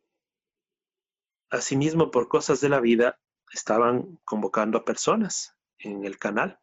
Asimismo, 1.54 2.10
por 2.10 2.26
cosas 2.26 2.60
de 2.60 2.68
la 2.68 2.80
vida, 2.80 3.20
estaban 3.52 4.18
convocando 4.24 4.76
a 4.76 4.84
personas 4.84 5.56
en 5.78 6.04
el 6.04 6.18
canal. 6.18 6.58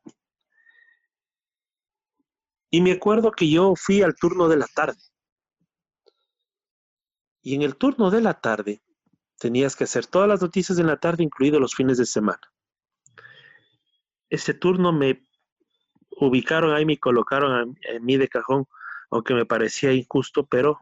Y 2.71 2.81
me 2.81 2.93
acuerdo 2.93 3.31
que 3.31 3.49
yo 3.49 3.75
fui 3.75 4.01
al 4.01 4.15
turno 4.15 4.47
de 4.47 4.55
la 4.55 4.65
tarde. 4.65 4.97
Y 7.41 7.53
en 7.55 7.63
el 7.63 7.75
turno 7.75 8.09
de 8.09 8.21
la 8.21 8.39
tarde 8.39 8.81
tenías 9.37 9.75
que 9.75 9.83
hacer 9.83 10.05
todas 10.05 10.29
las 10.29 10.41
noticias 10.41 10.77
de 10.77 10.83
la 10.85 10.97
tarde, 10.97 11.23
incluidos 11.23 11.59
los 11.59 11.75
fines 11.75 11.97
de 11.97 12.05
semana. 12.05 12.41
Ese 14.29 14.53
turno 14.53 14.93
me 14.93 15.27
ubicaron 16.11 16.73
ahí, 16.73 16.85
me 16.85 16.97
colocaron 16.97 17.51
a, 17.51 17.99
mí 17.99 18.17
de 18.17 18.29
cajón, 18.29 18.65
aunque 19.09 19.33
me 19.33 19.45
parecía 19.45 19.91
injusto, 19.91 20.45
pero 20.45 20.79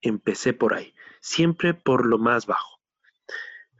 empecé 0.00 0.52
por 0.52 0.74
ahí, 0.74 0.92
siempre 1.20 1.72
por 1.72 2.04
lo 2.06 2.18
más 2.18 2.46
bajo. 2.46 2.80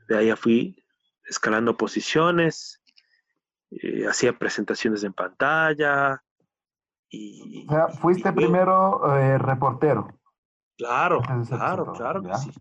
De 0.06 0.16
ahí 0.16 0.30
fui 0.36 0.84
escalando 1.24 1.76
posiciones, 1.76 2.82
eh, 3.70 4.06
hacía 4.06 4.38
presentaciones 4.38 5.02
en 5.02 5.12
pantalla. 5.12 6.22
Y, 7.10 7.66
o 7.68 7.72
sea, 7.72 7.88
fuiste 7.88 8.32
primero 8.32 9.16
eh, 9.16 9.38
reportero. 9.38 10.08
Claro, 10.76 11.20
claro, 11.48 11.92
claro 11.92 12.22
que 12.22 12.34
sí. 12.36 12.52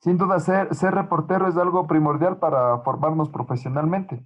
Sin 0.00 0.18
duda, 0.18 0.40
ser, 0.40 0.74
ser 0.74 0.94
reportero 0.94 1.48
es 1.48 1.56
algo 1.56 1.86
primordial 1.86 2.38
para 2.38 2.78
formarnos 2.80 3.28
profesionalmente. 3.30 4.24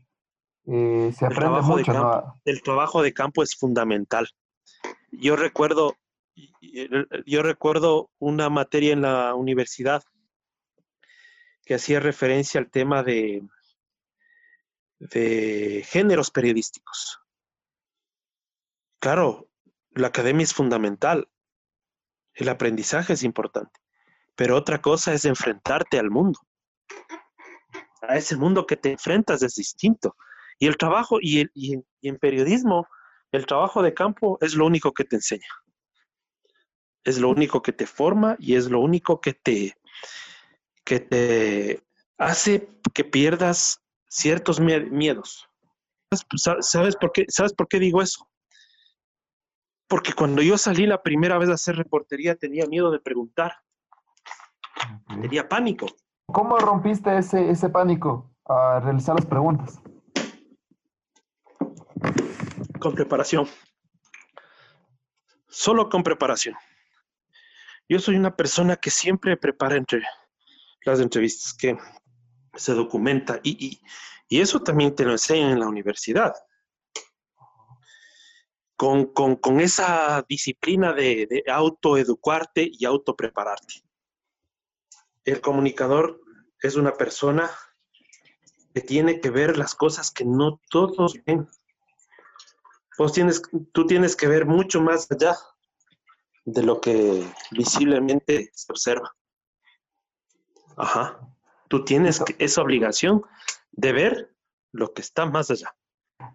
Eh, 0.66 1.12
se 1.16 1.26
aprende 1.26 1.62
mucho. 1.62 1.92
¿no? 1.92 2.40
El 2.44 2.62
trabajo 2.62 3.02
de 3.02 3.12
campo 3.12 3.42
es 3.42 3.56
fundamental. 3.56 4.28
Yo 5.10 5.37
recuerdo, 5.37 5.96
yo 7.26 7.42
recuerdo 7.42 8.10
una 8.18 8.49
materia 8.49 8.92
en 8.92 9.02
la 9.02 9.34
universidad 9.34 10.02
que 11.64 11.75
hacía 11.75 12.00
referencia 12.00 12.60
al 12.60 12.70
tema 12.70 13.02
de, 13.02 13.42
de 14.99 15.84
géneros 15.87 16.30
periodísticos. 16.30 17.20
Claro, 19.00 19.49
la 19.92 20.09
academia 20.09 20.45
es 20.45 20.54
fundamental, 20.54 21.28
el 22.35 22.49
aprendizaje 22.49 23.14
es 23.14 23.23
importante, 23.23 23.80
pero 24.37 24.57
otra 24.57 24.80
cosa 24.80 25.12
es 25.14 25.25
enfrentarte 25.25 25.99
al 25.99 26.11
mundo. 26.11 26.38
A 28.02 28.16
ese 28.16 28.37
mundo 28.37 28.66
que 28.66 28.76
te 28.76 28.92
enfrentas 28.92 29.42
es 29.42 29.54
distinto. 29.54 30.16
Y 30.59 30.66
el 30.66 30.76
trabajo, 30.76 31.19
y, 31.21 31.47
y 31.54 31.83
en 32.02 32.19
periodismo, 32.19 32.87
el 33.33 33.47
trabajo 33.47 33.83
de 33.83 33.95
campo 33.95 34.38
es 34.40 34.54
lo 34.54 34.66
único 34.66 34.92
que 34.92 35.04
te 35.04 35.16
enseña. 35.16 35.49
es 37.04 37.19
lo 37.19 37.30
único 37.30 37.62
que 37.62 37.73
te 37.73 37.87
forma 37.87 38.37
y 38.38 38.57
es 38.57 38.71
lo 38.71 38.80
único 38.80 39.21
que 39.21 39.33
te, 39.35 39.76
que 40.85 41.00
te 41.00 41.83
hace 42.19 42.69
que 42.95 43.04
pierdas 43.04 43.83
ciertos 44.09 44.61
miedos. 44.61 45.49
¿Sabes 46.61 46.97
por 46.97 47.12
qué, 47.12 47.25
¿Sabes 47.28 47.54
por 47.54 47.69
qué 47.69 47.78
digo 47.78 48.02
eso? 48.02 48.29
Porque 49.90 50.12
cuando 50.12 50.40
yo 50.40 50.56
salí 50.56 50.87
la 50.87 51.02
primera 51.02 51.37
vez 51.37 51.49
a 51.50 51.54
hacer 51.54 51.75
reportería 51.75 52.37
tenía 52.37 52.64
miedo 52.66 52.92
de 52.92 53.00
preguntar. 53.00 53.56
Tenía 55.20 55.49
pánico. 55.49 55.88
¿Cómo 56.26 56.56
rompiste 56.59 57.18
ese, 57.18 57.50
ese 57.50 57.68
pánico 57.68 58.30
a 58.44 58.78
realizar 58.78 59.16
las 59.16 59.26
preguntas? 59.26 59.82
Con 62.78 62.94
preparación. 62.94 63.49
Solo 65.49 65.88
con 65.88 66.04
preparación. 66.04 66.54
Yo 67.88 67.99
soy 67.99 68.14
una 68.14 68.37
persona 68.37 68.76
que 68.76 68.90
siempre 68.90 69.37
prepara 69.37 69.75
entre 69.76 70.04
las 70.85 71.00
entrevistas, 71.00 71.52
que 71.52 71.76
se 72.54 72.75
documenta 72.75 73.40
y, 73.42 73.80
eso 74.28 74.62
también 74.62 74.94
te 74.94 75.04
lo 75.04 75.11
enseñan 75.11 75.50
en 75.50 75.59
la 75.59 75.66
universidad. 75.66 76.32
Con, 78.80 79.60
esa 79.60 80.25
disciplina 80.26 80.94
de, 80.94 81.26
de 81.28 81.44
autoeducarte 81.46 82.66
y 82.72 82.87
autoprepararte. 82.87 83.82
El 85.22 85.42
comunicador 85.42 86.18
es 86.62 86.76
una 86.76 86.94
persona 86.94 87.50
que 88.75 88.80
tiene 88.80 89.20
que 89.20 89.28
ver 89.28 89.58
las 89.58 89.75
cosas 89.75 90.10
que 90.10 90.25
no 90.25 90.62
todos 90.70 91.12
ven. 91.26 91.46
Vos 92.96 93.12
tienes, 93.12 93.42
tú 93.72 93.87
tienes 93.87 94.16
que 94.16 94.28
ver 94.28 94.46
mucho 94.46 94.80
más 94.80 95.10
allá 95.10 95.37
de 96.46 96.62
lo 96.62 96.80
que 96.80 97.30
visiblemente 97.50 98.50
se 98.54 98.72
observa. 98.72 99.14
Ajá. 100.78 101.20
Tú 101.68 101.84
tienes 101.84 102.22
esa 102.38 102.62
obligación 102.62 103.22
de 103.72 103.92
ver 103.92 104.34
lo 104.72 104.94
que 104.94 105.02
está 105.02 105.26
más 105.26 105.50
allá. 105.50 105.76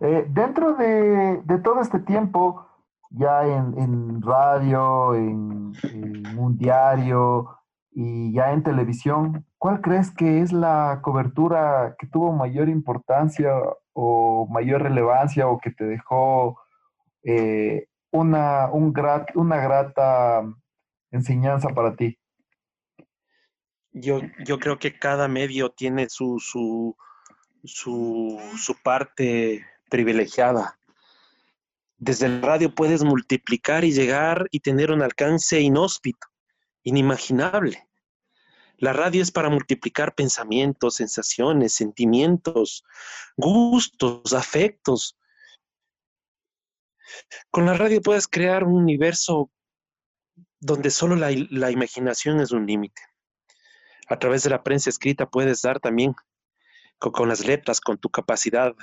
Eh, 0.02 0.26
dentro 0.30 0.76
de, 0.76 1.42
todo 1.64 1.82
este 1.82 2.00
tiempo, 2.00 2.68
ya 3.10 3.46
en, 3.46 4.22
radio, 4.22 5.16
en, 5.16 5.74
en, 5.84 6.38
un 6.38 6.58
diario 6.58 7.58
y 7.92 8.34
ya 8.34 8.52
en 8.52 8.64
televisión, 8.64 9.46
¿cuál 9.58 9.80
crees 9.82 10.12
que 10.12 10.42
es 10.42 10.52
la 10.52 11.00
cobertura 11.02 11.96
que 11.98 12.08
tuvo 12.08 12.34
mayor 12.34 12.68
importancia 12.68 13.52
o 13.94 14.48
mayor 14.50 14.84
relevancia 14.84 15.48
o 15.48 15.60
que 15.60 15.72
te 15.72 15.86
dejó 15.86 16.60
eh, 17.24 17.88
una, 18.12 18.70
un 18.72 18.94
una 19.36 19.58
grata 19.58 20.44
enseñanza 21.12 21.70
para 21.70 21.96
ti? 21.96 22.20
Yo, 23.94 24.20
yo 24.46 24.60
creo 24.60 24.78
que 24.78 25.00
cada 25.00 25.30
medio 25.30 25.70
tiene 25.70 26.10
su, 26.10 26.38
su, 26.40 26.98
su 27.64 28.76
parte 28.84 29.64
privilegiada. 29.96 30.78
Desde 31.98 32.26
el 32.26 32.42
radio 32.42 32.76
puedes 32.76 33.02
multiplicar 33.06 33.86
y 33.86 33.94
llegar 33.94 34.46
y 34.52 34.60
tener 34.60 34.92
un 34.92 35.02
alcance 35.02 35.62
inhóspito, 35.62 36.28
inimaginable. 36.84 37.88
La 38.78 38.92
radio 38.92 39.22
es 39.22 39.32
para 39.32 39.50
multiplicar 39.50 40.14
pensamientos, 40.14 40.96
sensaciones, 40.96 41.74
sentimientos, 41.74 42.84
gustos, 43.38 44.34
afectos, 44.34 45.18
con 47.50 47.66
la 47.66 47.76
radio 47.76 48.02
puedes 48.02 48.28
crear 48.28 48.66
un 48.66 48.74
universo 48.74 49.50
donde 50.60 50.90
solo 50.90 51.16
la, 51.16 51.32
imaginación 51.72 52.42
es 52.42 52.52
un 52.52 52.66
límite. 52.66 53.02
A 54.10 54.20
través 54.20 54.44
de 54.44 54.50
la 54.50 54.62
prensa 54.62 54.90
escrita 54.90 55.30
puedes 55.30 55.62
dar 55.62 55.80
también 55.80 56.16
con, 57.00 57.30
las 57.30 57.46
letras, 57.46 57.80
con 57.80 57.98
tu 57.98 58.10
capacidad 58.10 58.74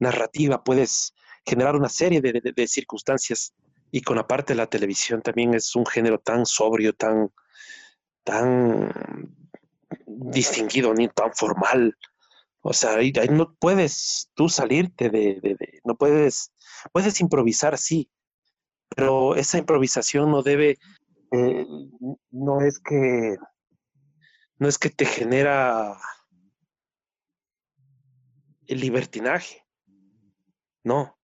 narrativa, 0.00 0.64
puedes 0.64 1.14
generar 1.46 1.76
una 1.76 1.88
serie 1.88 2.20
de, 2.20 2.66
circunstancias. 2.66 3.54
Y 3.92 4.02
con 4.02 4.16
la 4.16 4.26
parte 4.26 4.52
de 4.52 4.56
la 4.56 4.66
televisión 4.66 5.22
también 5.22 5.54
es 5.54 5.74
un 5.74 5.86
género 5.86 6.18
tan 6.18 6.46
sobrio, 6.46 6.92
tan, 6.92 7.30
tan 8.24 8.92
distinguido, 10.06 10.92
ni 10.94 11.08
tan 11.08 11.32
formal. 11.32 11.96
O 12.62 12.72
sea, 12.72 12.96
ahí, 12.96 13.12
no 13.30 13.54
puedes 13.54 14.30
tú 14.34 14.48
salirte 14.48 15.08
de, 15.08 15.58
no 15.84 15.96
puedes 15.96 16.52
Puedes 16.92 17.20
improvisar, 17.20 17.76
sí, 17.78 18.10
pero 18.88 19.36
esa 19.36 19.58
improvisación 19.58 20.30
no 20.30 20.42
debe, 20.42 20.78
eh, 21.32 21.66
no 22.30 22.60
es 22.60 22.78
que, 22.78 23.36
no 24.58 24.68
es 24.68 24.78
que 24.78 24.90
te 24.90 25.04
genera 25.04 25.96
el 28.66 28.80
libertinaje, 28.80 29.64
no. 30.84 31.18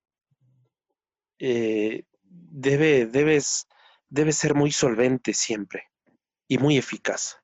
Eh, 1.38 2.04
debe, 2.22 3.06
debes, 3.06 3.66
debe 4.08 4.32
ser 4.32 4.54
muy 4.54 4.72
solvente 4.72 5.34
siempre 5.34 5.84
y 6.48 6.58
muy 6.58 6.76
eficaz. 6.76 7.36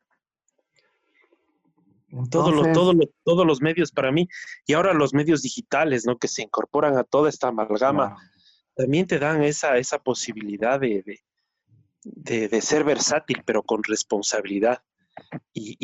Todos, 2.31 2.55
los, 2.55 2.73
todos, 2.73 2.95
los, 2.95 3.07
todos 3.25 3.47
los 3.47 3.63
medios 3.63 3.91
para 3.91 4.13
mí, 4.13 4.29
y 4.67 4.75
ahora 4.75 4.93
los 4.93 5.15
medios 5.15 5.41
digitales, 5.41 6.05
¿no? 6.05 6.19
Que 6.19 6.29
se 6.29 6.43
incorporan 6.43 6.99
a 6.99 7.05
toda 7.05 7.31
esta 7.31 7.49
amalgama, 7.49 8.17
también 8.75 9.07
te 9.07 9.19
dan 9.19 9.43
esa, 9.43 9.79
esa 9.79 9.99
posibilidad 9.99 10.79
de, 10.79 11.03
de, 12.05 12.61
ser 12.61 12.85
versátil, 12.85 13.43
pero 13.47 13.63
con 13.63 13.83
responsabilidad. 13.83 14.83
Y, 15.55 15.77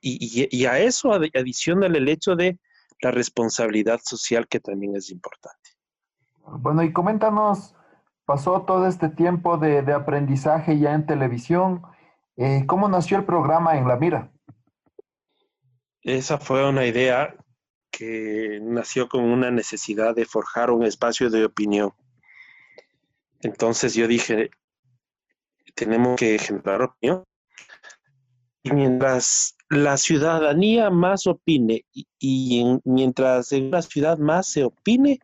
y, 0.00 0.64
a 0.64 0.78
eso 0.78 1.12
adiciona 1.12 1.86
el 1.86 2.08
hecho 2.08 2.34
de 2.34 2.58
la 3.00 3.10
responsabilidad 3.10 4.00
social, 4.02 4.48
que 4.48 4.60
también 4.60 4.96
es 4.96 5.10
importante. 5.10 5.70
Bueno, 6.46 6.82
y 6.82 6.92
coméntanos, 6.92 7.74
pasó 8.24 8.62
todo 8.62 8.86
este 8.86 9.08
tiempo 9.08 9.58
de, 9.58 9.80
aprendizaje 9.92 10.78
ya 10.78 10.94
en 10.94 11.06
televisión, 11.06 11.82
eh, 12.36 12.64
¿cómo 12.66 12.88
nació 12.88 13.18
el 13.18 13.24
programa 13.24 13.76
En 13.78 13.88
la 13.88 13.96
Mira? 13.96 14.30
Esa 16.02 16.38
fue 16.38 16.68
una 16.68 16.84
idea 16.84 17.34
que 17.90 18.58
nació 18.62 19.08
con 19.08 19.24
una 19.24 19.50
necesidad 19.50 20.14
de 20.14 20.26
forjar 20.26 20.70
un 20.70 20.84
espacio 20.84 21.30
de 21.30 21.44
opinión. 21.44 21.92
Entonces 23.40 23.94
yo 23.94 24.08
dije, 24.08 24.50
tenemos 25.74 26.16
que 26.16 26.38
generar 26.38 26.82
opinión. 26.82 27.24
Y 28.62 28.72
mientras 28.72 29.56
la 29.68 29.96
ciudadanía 29.96 30.90
más 30.90 31.26
opine 31.26 31.84
y, 31.92 32.80
mientras 32.84 33.52
en 33.52 33.66
una 33.66 33.82
ciudad 33.82 34.18
más 34.18 34.48
se 34.48 34.64
opine, 34.64 35.20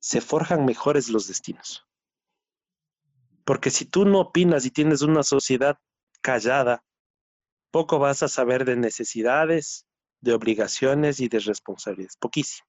se 0.00 0.20
forjan 0.20 0.64
mejores 0.64 1.08
los 1.08 1.26
destinos. 1.28 1.86
Porque 3.44 3.70
si 3.70 3.84
tú 3.84 4.04
no 4.04 4.20
opinas 4.20 4.66
y 4.66 4.70
tienes 4.70 5.02
una 5.02 5.22
sociedad 5.22 5.78
callada, 6.20 6.84
poco 7.70 7.98
vas 7.98 8.22
a 8.22 8.28
saber 8.28 8.64
de 8.64 8.76
necesidades, 8.76 9.86
de 10.20 10.32
obligaciones 10.32 11.20
y 11.20 11.28
de 11.28 11.38
responsabilidades, 11.38 12.16
poquísimo. 12.16 12.68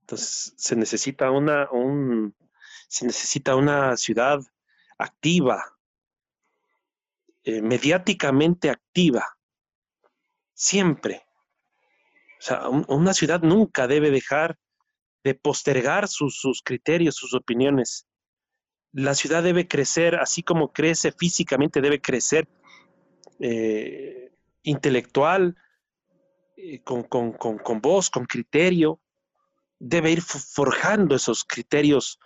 Entonces, 0.00 0.54
se 0.56 0.76
necesita 0.76 1.30
una, 1.30 1.70
un, 1.70 2.34
se 2.88 3.06
necesita 3.06 3.56
una 3.56 3.96
ciudad 3.96 4.40
activa, 4.96 5.76
eh, 7.44 7.62
mediáticamente 7.62 8.70
activa, 8.70 9.24
siempre. 10.54 11.26
O 12.40 12.42
sea, 12.42 12.68
una 12.68 13.14
ciudad 13.14 13.40
nunca 13.42 13.86
debe 13.86 14.10
dejar 14.10 14.58
de 15.28 15.34
postergar 15.34 16.08
sus, 16.08 16.62
criterios, 16.64 17.16
sus 17.16 17.34
opiniones. 17.34 18.06
La 18.92 19.14
ciudad 19.14 19.42
debe 19.42 19.68
crecer, 19.68 20.16
así 20.16 20.42
como 20.42 20.72
crece 20.72 21.12
físicamente, 21.12 21.82
debe 21.82 22.00
crecer 22.00 22.48
eh, 23.40 24.32
intelectual, 24.62 25.54
eh, 26.56 26.80
con, 26.82 27.06
voz, 27.82 28.08
con 28.08 28.24
criterio, 28.24 29.02
debe 29.78 30.12
ir 30.12 30.22
forjando 30.22 31.14
esos 31.14 31.44
criterios 31.44 32.18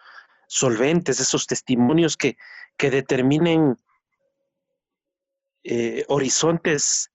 solventes, 0.46 1.18
esos 1.18 1.46
testimonios 1.46 2.16
que, 2.16 2.36
determinen 2.78 3.76
eh, 5.62 6.04
horizontes 6.08 7.12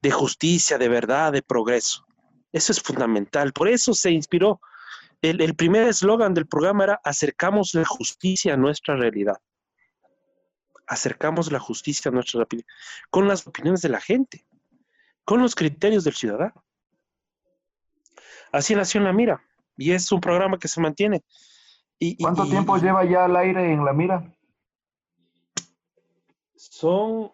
de 0.00 0.10
justicia, 0.10 0.78
de 0.78 0.88
verdad, 0.88 1.32
de 1.32 1.42
progreso. 1.42 2.06
Eso 2.50 2.72
es 2.72 2.80
fundamental. 2.80 3.52
Por 3.52 3.68
eso 3.68 3.92
se 3.92 4.10
inspiró. 4.10 4.58
El, 5.22 5.40
el 5.40 5.54
primer 5.54 5.88
eslogan 5.88 6.34
del 6.34 6.46
programa 6.46 6.84
era 6.84 7.00
acercamos 7.04 7.74
la 7.74 7.84
justicia 7.84 8.54
a 8.54 8.56
nuestra 8.56 8.96
realidad 8.96 9.36
acercamos 10.92 11.50
la 11.50 11.58
justicia 11.58 12.10
a 12.10 12.12
nuestra 12.14 12.46
con 13.10 13.26
las 13.26 13.46
opiniones 13.46 13.80
de 13.80 13.88
la 13.88 14.00
gente, 14.00 14.44
con 15.24 15.40
los 15.40 15.54
criterios 15.54 16.04
del 16.04 16.14
ciudadano. 16.14 16.64
Así 18.52 18.74
nació 18.74 18.98
en 18.98 19.04
La 19.04 19.12
Mira 19.12 19.42
y 19.76 19.92
es 19.92 20.12
un 20.12 20.20
programa 20.20 20.58
que 20.58 20.68
se 20.68 20.80
mantiene. 20.80 21.24
¿Cuánto 22.20 22.46
tiempo 22.46 22.76
lleva 22.76 23.04
ya 23.04 23.24
al 23.24 23.36
aire 23.36 23.72
en 23.72 23.84
La 23.84 23.92
Mira? 23.92 24.30
Son 26.56 27.32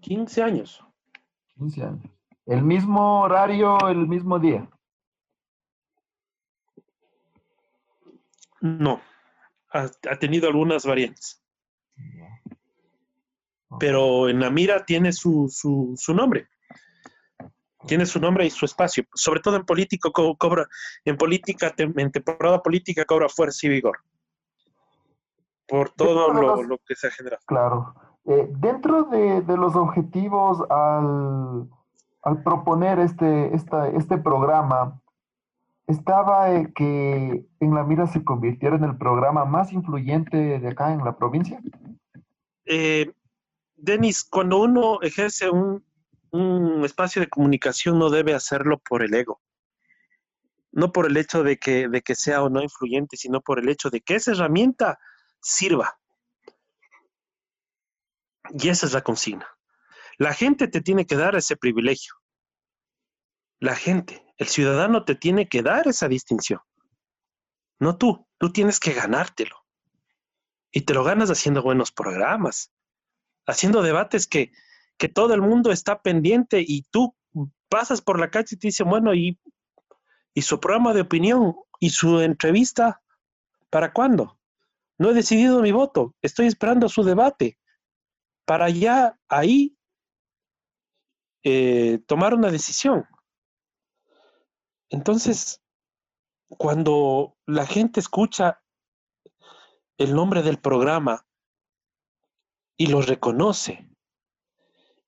15 0.00 0.42
años. 0.42 0.84
15 1.56 1.82
años. 1.82 2.10
¿El 2.46 2.62
mismo 2.62 3.20
horario, 3.20 3.78
el 3.88 4.08
mismo 4.08 4.40
día? 4.40 4.68
No, 8.62 9.00
ha, 9.70 9.88
tenido 10.20 10.46
algunas 10.46 10.86
variantes. 10.86 11.42
Pero 13.80 14.28
en 14.28 14.38
la 14.38 14.50
mira 14.50 14.84
tiene 14.84 15.12
su, 15.12 15.48
su, 15.48 16.14
nombre. 16.14 16.46
Tiene 17.88 18.06
su 18.06 18.20
nombre 18.20 18.46
y 18.46 18.50
su 18.50 18.64
espacio. 18.64 19.02
Sobre 19.14 19.40
todo 19.40 19.56
en 19.56 19.64
político 19.64 20.12
cobra, 20.12 20.68
en 21.04 21.16
política, 21.16 21.74
en 21.76 22.12
temporada 22.12 22.62
política 22.62 23.04
cobra 23.04 23.28
fuerza 23.28 23.66
y 23.66 23.70
vigor. 23.70 23.98
Por 25.66 25.90
todo 25.90 26.32
lo, 26.32 26.78
que 26.86 26.94
se 26.94 27.08
ha 27.08 27.10
generado. 27.10 27.42
Claro. 27.46 27.94
Eh, 28.26 28.46
dentro 28.48 29.04
de, 29.04 29.42
los 29.56 29.74
objetivos 29.74 30.62
al, 30.70 31.68
al 32.22 32.42
proponer 32.44 33.00
este, 33.00 33.56
esta, 33.56 33.88
este 33.88 34.18
programa, 34.18 35.01
estaba 35.92 36.54
eh, 36.54 36.72
que 36.74 37.46
en 37.60 37.74
la 37.74 37.84
mira 37.84 38.06
se 38.06 38.24
convirtiera 38.24 38.76
en 38.76 38.84
el 38.84 38.96
programa 38.96 39.44
más 39.44 39.72
influyente 39.72 40.36
de 40.58 40.68
acá 40.68 40.92
en 40.92 41.04
la 41.04 41.16
provincia? 41.16 41.60
Eh, 42.64 43.12
Denis, 43.76 44.24
cuando 44.24 44.60
uno 44.60 45.00
ejerce 45.02 45.50
un, 45.50 45.84
espacio 46.84 47.20
de 47.20 47.28
comunicación 47.28 47.98
no 47.98 48.08
debe 48.08 48.34
hacerlo 48.34 48.78
por 48.78 49.02
el 49.02 49.14
ego. 49.14 49.40
No 50.70 50.90
por 50.90 51.06
el 51.06 51.16
hecho 51.18 51.42
de 51.42 51.58
que, 51.58 51.88
de 51.88 52.00
que 52.00 52.14
sea 52.14 52.42
o 52.42 52.48
no 52.48 52.62
influyente, 52.62 53.16
sino 53.16 53.42
por 53.42 53.58
el 53.58 53.68
hecho 53.68 53.90
de 53.90 54.00
que 54.00 54.14
esa 54.14 54.32
herramienta 54.32 54.98
sirva. 55.40 55.98
Y 58.50 58.68
esa 58.68 58.86
es 58.86 58.94
la 58.94 59.02
consigna. 59.02 59.46
La 60.16 60.32
gente 60.32 60.68
te 60.68 60.80
tiene 60.80 61.04
que 61.04 61.16
dar 61.16 61.34
ese 61.34 61.56
privilegio. 61.56 62.14
La 63.58 63.76
gente, 63.76 64.21
el 64.36 64.48
ciudadano 64.48 65.04
te 65.04 65.14
tiene 65.14 65.48
que 65.48 65.62
dar 65.62 65.88
esa 65.88 66.08
distinción. 66.08 66.60
No 67.78 67.96
tú, 67.96 68.26
tú 68.38 68.52
tienes 68.52 68.80
que 68.80 68.92
ganártelo. 68.92 69.56
Y 70.70 70.82
te 70.82 70.94
lo 70.94 71.04
ganas 71.04 71.30
haciendo 71.30 71.62
buenos 71.62 71.92
programas, 71.92 72.72
haciendo 73.46 73.82
debates 73.82 74.26
que, 74.26 74.52
que 74.96 75.08
todo 75.08 75.34
el 75.34 75.42
mundo 75.42 75.70
está 75.70 76.00
pendiente 76.00 76.64
y 76.66 76.82
tú 76.90 77.14
pasas 77.68 78.00
por 78.00 78.18
la 78.18 78.30
calle 78.30 78.48
y 78.52 78.56
te 78.56 78.68
dicen, 78.68 78.88
bueno, 78.88 79.14
y, 79.14 79.38
y 80.34 80.42
su 80.42 80.60
programa 80.60 80.94
de 80.94 81.02
opinión 81.02 81.56
y 81.80 81.90
su 81.90 82.20
entrevista, 82.20 83.02
¿para 83.70 83.92
cuándo? 83.92 84.38
No 84.98 85.10
he 85.10 85.14
decidido 85.14 85.60
mi 85.60 85.72
voto, 85.72 86.14
estoy 86.22 86.46
esperando 86.46 86.88
su 86.88 87.02
debate 87.02 87.58
para 88.44 88.68
ya 88.70 89.18
ahí 89.28 89.76
eh, 91.42 92.00
tomar 92.06 92.34
una 92.34 92.50
decisión. 92.50 93.04
Entonces, 94.92 95.62
cuando 96.48 97.38
la 97.46 97.66
gente 97.66 97.98
escucha 97.98 98.62
el 99.96 100.14
nombre 100.14 100.42
del 100.42 100.58
programa 100.58 101.26
y 102.76 102.88
lo 102.88 103.00
reconoce 103.00 103.88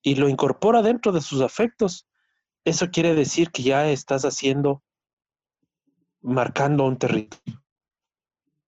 y 0.01 0.15
lo 0.15 0.31
incorpora 0.31 0.81
dentro 0.81 1.13
de 1.13 1.21
sus 1.21 1.43
afectos, 1.43 2.09
eso 2.65 2.91
quiere 2.91 3.15
decir 3.15 3.51
que 3.51 3.63
ya 3.63 3.87
estás 3.91 4.25
haciendo, 4.25 4.83
marcando 6.23 6.87
un 6.87 6.97
territorio, 6.97 7.63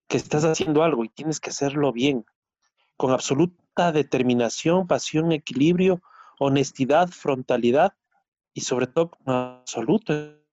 que 0.06 0.18
estás 0.18 0.44
haciendo 0.44 0.82
algo 0.82 1.02
y 1.02 1.08
tienes 1.08 1.40
que 1.40 1.48
hacerlo 1.48 1.92
bien, 1.92 2.26
con 2.98 3.12
absoluta 3.12 3.90
determinación, 3.90 4.86
pasión, 4.86 5.32
equilibrio, 5.32 6.02
honestidad, 6.38 7.08
frontalidad 7.08 7.94
y 8.52 8.60
sobre 8.60 8.86
todo 8.86 9.12
con 9.12 9.34
absoluto 9.34 10.45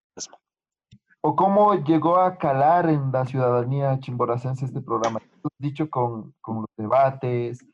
o 1.25 1.37
cómo 1.37 1.75
llegó 1.75 2.17
a 2.17 2.37
calar 2.37 2.89
en 2.89 3.09
la 3.11 3.25
ciudadanía 3.25 3.97
chimboracense 3.99 4.65
este 4.65 4.81
programa. 4.81 5.21
Dicho 5.57 5.89
con, 5.89 6.35
los 6.45 6.65
debates, 6.75 7.65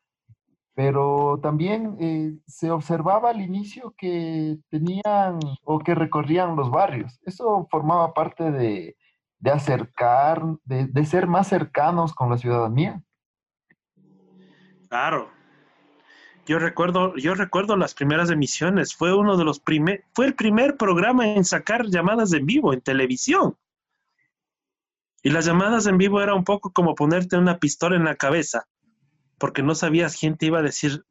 pero 0.75 1.39
también 1.41 1.97
eh, 1.99 2.37
se 2.45 2.69
observaba 2.69 3.31
al 3.31 3.41
inicio 3.41 3.93
que 3.97 4.59
tenían 4.69 5.39
o 5.63 5.79
que 5.79 5.95
recorrían 5.95 6.55
los 6.55 6.69
barrios. 6.69 7.19
Eso 7.23 7.67
formaba 7.71 8.13
parte 8.13 8.51
de, 8.51 8.95
acercar, 9.51 10.43
de, 10.63 10.85
de, 10.85 11.05
ser 11.05 11.25
más 11.25 11.47
cercanos 11.47 12.13
con 12.13 12.29
la 12.29 12.37
ciudadanía. 12.37 13.01
Claro. 14.89 15.38
Yo 16.49 16.57
recuerdo, 16.57 17.15
yo 17.15 17.35
recuerdo 17.35 17.77
las 17.77 17.93
primeras 17.93 18.31
emisiones. 18.31 18.95
Fue 18.95 19.15
uno 19.15 19.37
de 19.37 19.43
los 19.43 19.59
primeros, 19.59 20.03
fue 20.15 20.25
el 20.25 20.33
primer 20.33 20.77
programa 20.77 21.27
en 21.27 21.45
sacar 21.45 21.85
llamadas 21.85 22.33
en 22.33 22.47
vivo 22.47 22.73
en 22.73 22.81
televisión. 22.81 23.55
Y 25.21 25.29
las 25.29 25.45
llamadas 25.45 25.85
en 25.85 25.99
vivo 25.99 26.23
era 26.23 26.33
un 26.33 26.43
poco 26.43 26.73
como 26.73 26.95
ponerte 26.95 27.37
una 27.37 27.59
pistola 27.59 27.97
en 27.97 28.03
la 28.03 28.15
cabeza, 28.15 28.67
porque 29.37 29.61
no 29.61 29.75
sabías 29.75 30.17
quién 30.17 30.37
te 30.37 30.47
iba 30.47 30.57
a 30.57 30.63
decir 30.63 31.05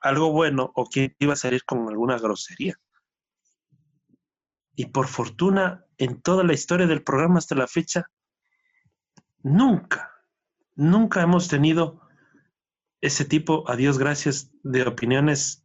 algo 0.00 0.30
bueno 0.30 0.70
o 0.76 0.86
quién 0.86 1.12
iba 1.18 1.32
a 1.32 1.36
salir 1.36 1.64
con 1.64 1.88
alguna 1.88 2.16
grosería. 2.16 2.76
Y 4.76 4.86
por 4.86 5.08
fortuna, 5.08 5.86
en 5.96 6.22
toda 6.22 6.44
la 6.44 6.52
historia 6.52 6.86
del 6.86 7.02
programa 7.02 7.38
hasta 7.38 7.56
la 7.56 7.66
fecha, 7.66 8.08
nunca, 9.42 10.12
nunca 10.76 11.20
hemos 11.20 11.48
tenido 11.48 12.07
ese 13.00 13.24
tipo, 13.24 13.68
a 13.70 13.76
Dios 13.76 13.98
gracias, 13.98 14.50
de 14.62 14.82
opiniones 14.82 15.64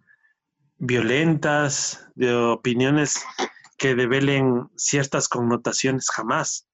violentas, 0.77 2.07
de 2.15 2.33
opiniones 2.33 3.23
que 3.77 3.95
develen 3.95 4.69
ciertas 4.75 5.27
connotaciones, 5.27 6.09
jamás 6.09 6.67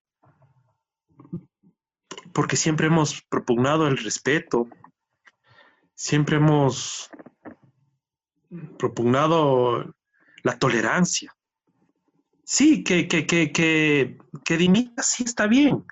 porque 2.33 2.55
siempre 2.55 2.87
hemos 2.87 3.21
propugnado 3.23 3.87
el 3.87 3.97
respeto, 3.97 4.67
siempre 5.95 6.37
hemos 6.37 7.09
propugnado 8.77 9.93
la 10.43 10.57
tolerancia. 10.57 11.35
Sí, 12.43 12.83
que, 12.83 13.07
que, 13.07 13.27
que, 13.27 13.51
que, 13.51 14.17
que 14.43 14.57
dimita, 14.57 15.03
sí 15.03 15.23
está 15.23 15.47
bien. 15.47 15.85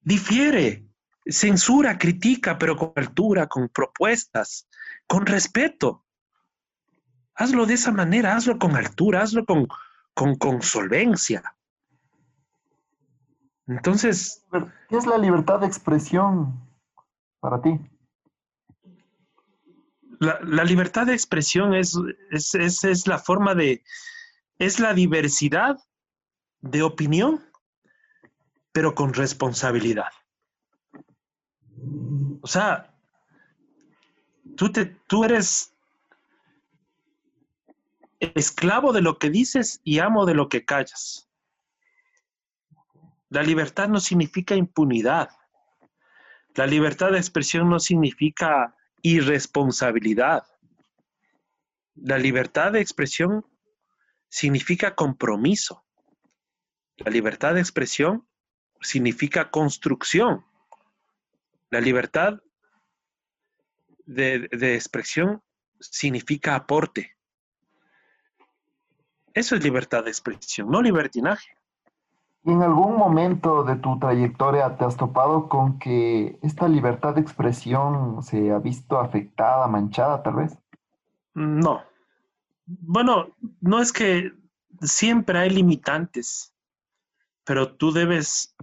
Difiere, 0.00 0.86
censura, 1.26 1.98
critica, 1.98 2.58
pero 2.58 2.76
con 2.76 2.92
altura, 2.96 3.46
con 3.46 3.68
propuestas, 3.68 4.68
con 5.06 5.26
respeto. 5.26 6.04
Hazlo 7.34 7.66
de 7.66 7.74
esa 7.74 7.92
manera, 7.92 8.36
hazlo 8.36 8.58
con 8.58 8.76
altura, 8.76 9.22
hazlo 9.22 9.44
con, 9.44 9.66
con, 10.14 10.36
con 10.36 10.62
solvencia. 10.62 11.56
Entonces... 13.66 14.44
¿Qué 14.88 14.96
es 14.96 15.06
la 15.06 15.18
libertad 15.18 15.60
de 15.60 15.66
expresión 15.66 16.60
para 17.40 17.60
ti? 17.60 17.80
La, 20.20 20.64
libertad 20.64 21.06
de 21.06 21.12
expresión 21.12 21.74
es, 21.74 21.98
es, 22.30 22.84
es, 22.84 23.06
la 23.06 23.18
forma 23.18 23.54
de... 23.54 23.82
es 24.58 24.78
la 24.80 24.94
diversidad 24.94 25.78
de 26.60 26.82
opinión, 26.82 27.44
pero 28.72 28.94
con 28.94 29.12
responsabilidad. 29.12 30.10
O 32.40 32.46
sea, 32.46 32.94
tú, 34.56 34.70
te, 34.70 34.86
tú 35.06 35.24
eres 35.24 35.74
esclavo 38.34 38.92
de 38.92 39.02
lo 39.02 39.18
que 39.18 39.30
dices 39.30 39.80
y 39.84 39.98
amo 39.98 40.26
de 40.26 40.34
lo 40.34 40.48
que 40.48 40.64
callas. 40.64 41.28
La 43.28 43.42
libertad 43.42 43.88
no 43.88 44.00
significa 44.00 44.54
impunidad. 44.54 45.30
La 46.54 46.66
libertad 46.66 47.10
de 47.10 47.18
expresión 47.18 47.68
no 47.68 47.80
significa 47.80 48.76
irresponsabilidad. 49.02 50.44
La 51.96 52.18
libertad 52.18 52.72
de 52.72 52.80
expresión 52.80 53.44
significa 54.28 54.94
compromiso. 54.94 55.84
La 56.96 57.10
libertad 57.10 57.54
de 57.54 57.60
expresión 57.60 58.28
significa 58.80 59.50
construcción. 59.50 60.44
La 61.74 61.80
libertad 61.80 62.40
de, 64.06 64.46
expresión 64.76 65.42
significa 65.80 66.54
aporte. 66.54 67.16
Eso 69.32 69.56
es 69.56 69.64
libertad 69.64 70.04
de 70.04 70.10
expresión, 70.10 70.70
no 70.70 70.80
libertinaje. 70.80 71.48
¿En 72.44 72.62
algún 72.62 72.96
momento 72.96 73.64
de 73.64 73.74
tu 73.74 73.98
trayectoria 73.98 74.76
te 74.76 74.84
has 74.84 74.96
topado 74.96 75.48
con 75.48 75.80
que 75.80 76.38
esta 76.42 76.68
libertad 76.68 77.16
de 77.16 77.22
expresión 77.22 78.22
se 78.22 78.52
ha 78.52 78.60
visto 78.60 79.00
afectada, 79.00 79.66
manchada 79.66 80.22
tal 80.22 80.34
vez? 80.36 80.56
No. 81.34 81.82
Bueno, 82.66 83.34
no 83.60 83.80
es 83.80 83.92
que 83.92 84.32
siempre 84.80 85.40
hay 85.40 85.50
limitantes, 85.50 86.54
pero 87.42 87.74
tú 87.74 87.90
debes 87.90 88.54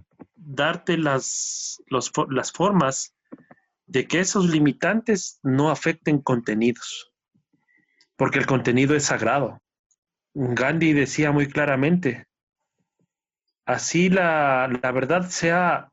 darte 0.44 0.96
las, 0.96 1.82
las 1.88 2.52
formas 2.52 3.14
de 3.86 4.06
que 4.06 4.20
esos 4.20 4.48
limitantes 4.48 5.38
no 5.42 5.70
afecten 5.70 6.20
contenidos, 6.20 7.12
porque 8.16 8.38
el 8.38 8.46
contenido 8.46 8.94
es 8.94 9.04
sagrado. 9.04 9.60
Gandhi 10.34 10.92
decía 10.92 11.30
muy 11.30 11.48
claramente, 11.48 12.26
así 13.66 14.08
la, 14.08 14.68
la 14.82 14.92
verdad 14.92 15.28
sea 15.28 15.90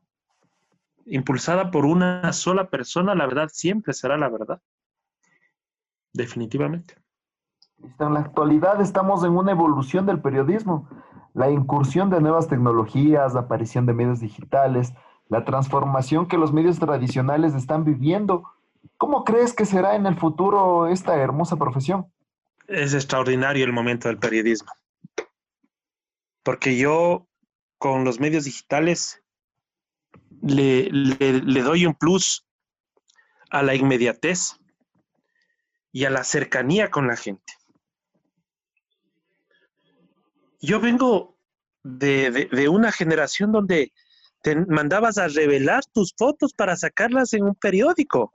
impulsada 1.04 1.70
por 1.70 1.84
una 1.84 2.32
sola 2.32 2.70
persona, 2.70 3.14
la 3.14 3.26
verdad 3.26 3.50
siempre 3.52 3.92
será 3.92 4.16
la 4.16 4.28
verdad. 4.28 4.60
Definitivamente. 6.12 6.96
En 7.98 8.14
la 8.14 8.20
actualidad 8.20 8.80
estamos 8.80 9.24
en 9.24 9.32
una 9.32 9.52
evolución 9.52 10.06
del 10.06 10.20
periodismo. 10.20 10.88
La 11.34 11.50
incursión 11.50 12.10
de 12.10 12.20
nuevas 12.20 12.48
tecnologías, 12.48 13.34
la 13.34 13.40
aparición 13.40 13.86
de 13.86 13.92
medios 13.92 14.20
digitales, 14.20 14.92
la 15.28 15.44
transformación 15.44 16.26
que 16.26 16.36
los 16.36 16.52
medios 16.52 16.78
tradicionales 16.78 17.54
están 17.54 17.84
viviendo. 17.84 18.44
¿Cómo 18.96 19.24
crees 19.24 19.52
que 19.52 19.64
será 19.64 19.94
en 19.94 20.06
el 20.06 20.16
futuro 20.16 20.88
esta 20.88 21.16
hermosa 21.16 21.56
profesión? 21.56 22.12
Es 22.66 22.94
extraordinario 22.94 23.64
el 23.64 23.72
momento 23.72 24.08
del 24.08 24.18
periodismo. 24.18 24.72
Porque 26.42 26.76
yo 26.76 27.26
con 27.78 28.04
los 28.04 28.20
medios 28.20 28.44
digitales 28.44 29.22
le, 30.42 30.90
le, 30.90 31.62
doy 31.62 31.86
un 31.86 31.94
plus 31.94 32.46
a 33.50 33.62
la 33.62 33.74
inmediatez 33.74 34.58
y 35.92 36.04
a 36.04 36.10
la 36.10 36.24
cercanía 36.24 36.90
con 36.90 37.06
la 37.06 37.16
gente. 37.16 37.54
Yo 40.60 40.80
vengo 40.80 41.38
de, 41.82 42.48
de, 42.50 42.68
una 42.68 42.92
generación 42.92 43.52
donde 43.52 43.92
te 44.42 44.54
mandabas 44.54 45.18
a 45.18 45.28
revelar 45.28 45.84
tus 45.92 46.14
fotos 46.16 46.52
para 46.52 46.76
sacarlas 46.76 47.32
en 47.32 47.44
un 47.44 47.54
periódico, 47.54 48.32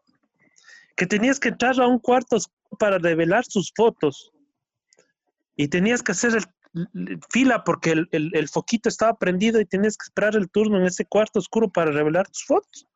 que 0.95 1.05
tenías 1.05 1.39
que 1.39 1.49
entrar 1.49 1.79
a 1.79 1.87
un 1.87 1.99
cuarto 1.99 2.37
para 2.79 2.97
revelar 2.97 3.45
sus 3.45 3.71
fotos 3.75 4.31
y 5.55 5.67
tenías 5.67 6.01
que 6.01 6.13
hacer 6.13 6.33
fila 7.31 7.63
porque 7.63 7.91
el, 7.91 8.09
el, 8.11 8.49
foquito 8.49 8.89
estaba 8.89 9.17
prendido 9.17 9.61
y 9.61 9.65
tenías 9.65 9.97
que 9.97 10.03
esperar 10.03 10.35
el 10.35 10.49
turno 10.49 10.77
en 10.77 10.85
ese 10.85 11.05
cuarto 11.05 11.39
oscuro 11.39 11.69
para 11.69 11.91
revelar 11.91 12.27
tus 12.27 12.45
fotos. 12.45 12.87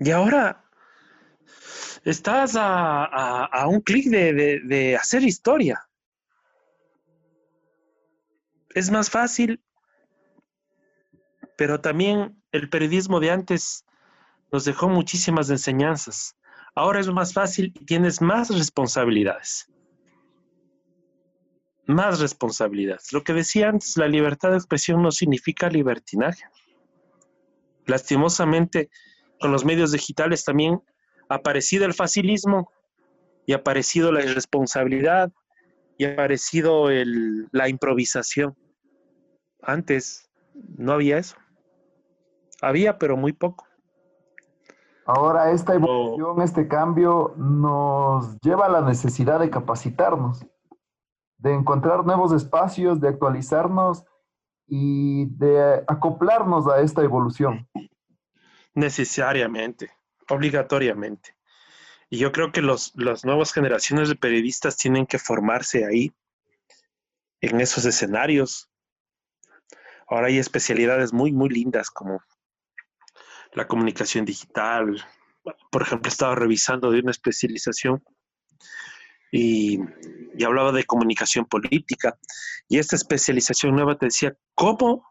Y 0.00 0.10
ahora 0.10 0.64
estás 2.04 2.54
a, 2.56 3.66
un 3.68 3.80
clic 3.80 4.06
de, 4.08 4.96
hacer 5.00 5.22
historia. 5.22 5.86
Es 8.74 8.90
más 8.90 9.10
fácil, 9.10 9.60
pero 11.56 11.80
también 11.80 12.42
el 12.52 12.68
periodismo 12.70 13.20
de 13.20 13.30
antes 13.30 13.84
nos 14.52 14.64
dejó 14.64 14.88
muchísimas 14.88 15.50
enseñanzas. 15.50 16.36
Ahora 16.74 17.00
es 17.00 17.08
más 17.08 17.32
fácil 17.32 17.72
y 17.74 17.84
tienes 17.84 18.20
más 18.20 18.48
responsabilidades. 18.48 19.66
Más 21.86 22.20
responsabilidades. 22.20 23.12
Lo 23.12 23.24
que 23.24 23.32
decía 23.32 23.68
antes, 23.68 23.96
la 23.96 24.06
libertad 24.06 24.50
de 24.50 24.56
expresión 24.56 25.02
no 25.02 25.10
significa 25.10 25.68
libertinaje. 25.68 26.44
Lastimosamente, 27.86 28.88
con 29.40 29.50
los 29.50 29.64
medios 29.64 29.90
digitales 29.90 30.44
también 30.44 30.80
aparecido 31.28 31.86
el 31.86 31.94
facilismo 31.94 32.70
y 33.46 33.52
aparecido 33.52 34.12
la 34.12 34.22
irresponsabilidad 34.22 35.32
y 36.00 36.06
aparecido 36.06 36.88
la 37.52 37.68
improvisación. 37.68 38.56
Antes 39.60 40.30
no 40.54 40.92
había 40.92 41.18
eso. 41.18 41.36
Había, 42.62 42.96
pero 42.96 43.18
muy 43.18 43.34
poco. 43.34 43.66
Ahora 45.04 45.50
esta 45.50 45.74
evolución, 45.74 46.40
este 46.40 46.68
cambio 46.68 47.34
nos 47.36 48.40
lleva 48.40 48.64
a 48.64 48.70
la 48.70 48.80
necesidad 48.80 49.40
de 49.40 49.50
capacitarnos, 49.50 50.46
de 51.36 51.52
encontrar 51.52 52.06
nuevos 52.06 52.32
espacios, 52.32 52.98
de 53.02 53.08
actualizarnos 53.08 54.02
y 54.66 55.26
de 55.36 55.84
acoplarnos 55.86 56.66
a 56.66 56.80
esta 56.80 57.02
evolución. 57.02 57.68
Necesariamente 58.72 59.90
obligatoriamente. 60.30 61.36
Y 62.10 62.18
yo 62.18 62.32
creo 62.32 62.50
que 62.50 62.60
los, 62.60 62.92
las 62.96 63.24
nuevas 63.24 63.52
generaciones 63.52 64.08
de 64.08 64.16
periodistas 64.16 64.76
tienen 64.76 65.06
que 65.06 65.18
formarse 65.18 65.86
ahí, 65.86 66.12
en 67.40 67.60
esos 67.60 67.84
escenarios. 67.84 68.68
Ahora 70.08 70.26
hay 70.26 70.38
especialidades 70.38 71.12
muy, 71.12 71.32
muy 71.32 71.48
lindas 71.48 71.88
como 71.88 72.20
la 73.52 73.66
comunicación 73.66 74.24
digital. 74.24 75.02
Por 75.70 75.82
ejemplo, 75.82 76.08
estaba 76.08 76.34
revisando 76.34 76.90
de 76.90 77.00
una 77.00 77.12
especialización 77.12 78.02
y, 79.32 79.78
hablaba 80.44 80.72
de 80.72 80.84
comunicación 80.84 81.44
política. 81.44 82.18
Y 82.68 82.78
esta 82.78 82.96
especialización 82.96 83.74
nueva 83.74 83.96
te 83.96 84.06
decía 84.06 84.36
cómo, 84.54 85.06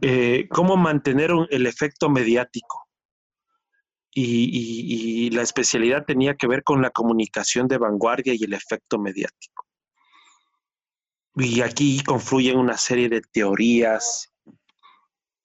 eh, 0.00 0.46
cómo 0.48 0.76
mantener 0.76 1.32
el 1.50 1.66
efecto 1.66 2.08
mediático 2.08 2.89
y, 4.12 5.30
la 5.30 5.42
especialidad 5.42 6.04
tenía 6.04 6.34
que 6.34 6.46
ver 6.46 6.62
con 6.62 6.82
la 6.82 6.90
comunicación 6.90 7.68
de 7.68 7.78
vanguardia 7.78 8.34
y 8.34 8.44
el 8.44 8.52
efecto 8.52 8.98
mediático. 8.98 9.66
Y 11.36 11.60
aquí 11.60 12.02
confluyen 12.02 12.58
una 12.58 12.76
serie 12.76 13.08
de 13.08 13.20
teorías, 13.20 14.32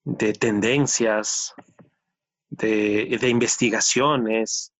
de 0.04 0.34
tendencias, 0.34 1.54
de, 2.50 3.30
investigaciones, 3.30 4.74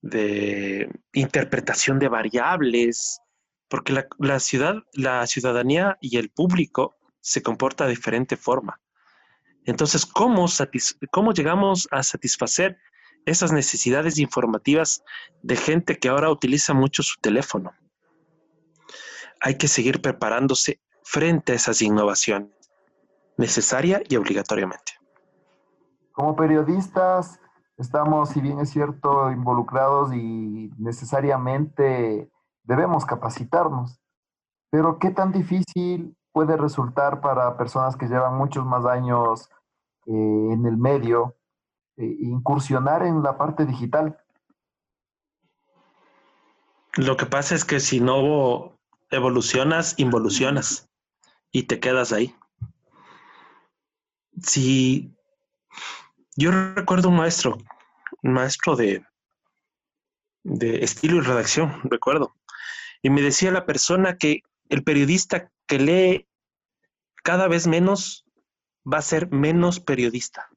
de 0.00 0.88
interpretación 1.12 1.98
de 1.98 2.08
variables, 2.08 3.20
porque 3.68 3.92
la, 4.18 4.40
ciudad, 4.40 4.76
la 4.92 5.26
ciudadanía 5.26 5.98
y 6.00 6.16
el 6.18 6.30
público 6.30 6.96
se 7.20 7.42
comporta 7.42 7.84
de 7.84 7.90
diferente 7.90 8.36
forma. 8.36 8.80
Entonces, 9.64 10.06
¿cómo, 10.06 10.46
¿cómo 11.10 11.32
llegamos 11.32 11.88
a 11.90 12.02
satisfacer 12.02 12.78
esas 13.26 13.52
necesidades 13.52 14.18
informativas 14.18 15.02
de 15.42 15.56
gente 15.56 15.98
que 15.98 16.08
ahora 16.08 16.30
utiliza 16.30 16.74
mucho 16.74 17.02
su 17.02 17.20
teléfono. 17.20 17.72
Hay 19.40 19.56
que 19.56 19.68
seguir 19.68 20.00
preparándose 20.00 20.80
frente 21.02 21.52
a 21.52 21.56
esas 21.56 21.80
innovaciones, 21.80 22.50
necesaria 23.36 24.02
y 24.08 24.16
obligatoriamente. 24.16 24.92
Como 26.12 26.34
periodistas, 26.36 27.40
estamos, 27.76 28.30
si 28.30 28.40
bien 28.40 28.58
es 28.60 28.70
cierto, 28.70 29.30
involucrados 29.30 30.12
y 30.12 30.70
necesariamente 30.78 32.28
debemos 32.64 33.04
capacitarnos. 33.04 34.00
Pero 34.70 34.98
¿qué 34.98 35.10
tan 35.10 35.32
difícil 35.32 36.16
puede 36.32 36.56
resultar 36.56 37.20
para 37.20 37.56
personas 37.56 37.96
que 37.96 38.06
llevan 38.06 38.36
muchos 38.36 38.66
más 38.66 38.84
años 38.84 39.48
eh, 40.06 40.12
en 40.12 40.66
el 40.66 40.76
medio 40.76 41.37
eh, 41.98 42.16
incursionar 42.20 43.02
en 43.02 43.24
la 43.24 43.36
parte 43.36 43.66
digital? 43.66 44.16
Lo 46.94 47.16
que 47.16 47.26
pasa 47.26 47.56
es 47.56 47.64
que 47.64 47.80
si 47.80 47.98
no 47.98 48.78
evolucionas, 49.10 49.98
involucionas 49.98 50.88
y 51.50 51.64
te 51.64 51.80
quedas 51.80 52.12
ahí. 52.12 52.36
Si 54.40 55.12
yo 56.36 56.52
recuerdo 56.52 57.08
un 57.08 57.16
maestro, 57.16 57.58
un 58.22 58.32
maestro 58.32 58.76
de, 58.76 59.04
de 60.44 60.84
estilo 60.84 61.16
y 61.16 61.20
redacción, 61.20 61.80
recuerdo, 61.82 62.36
y 63.02 63.10
me 63.10 63.22
decía 63.22 63.50
la 63.50 63.66
persona 63.66 64.16
que 64.16 64.42
el 64.68 64.84
periodista 64.84 65.50
que 65.66 65.80
lee 65.80 66.28
cada 67.24 67.48
vez 67.48 67.66
menos 67.66 68.24
va 68.86 68.98
a 68.98 69.02
ser 69.02 69.32
menos 69.32 69.80
periodista 69.80 70.48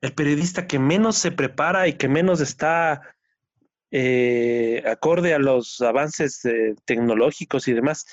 el 0.00 0.14
periodista 0.14 0.66
que 0.66 0.78
menos 0.78 1.16
se 1.16 1.30
prepara 1.30 1.86
y 1.88 1.94
que 1.94 2.08
menos 2.08 2.40
está 2.40 3.02
eh, 3.90 4.82
acorde 4.86 5.34
a 5.34 5.38
los 5.38 5.80
avances 5.80 6.44
eh, 6.44 6.74
tecnológicos 6.84 7.68
y 7.68 7.74
demás, 7.74 8.06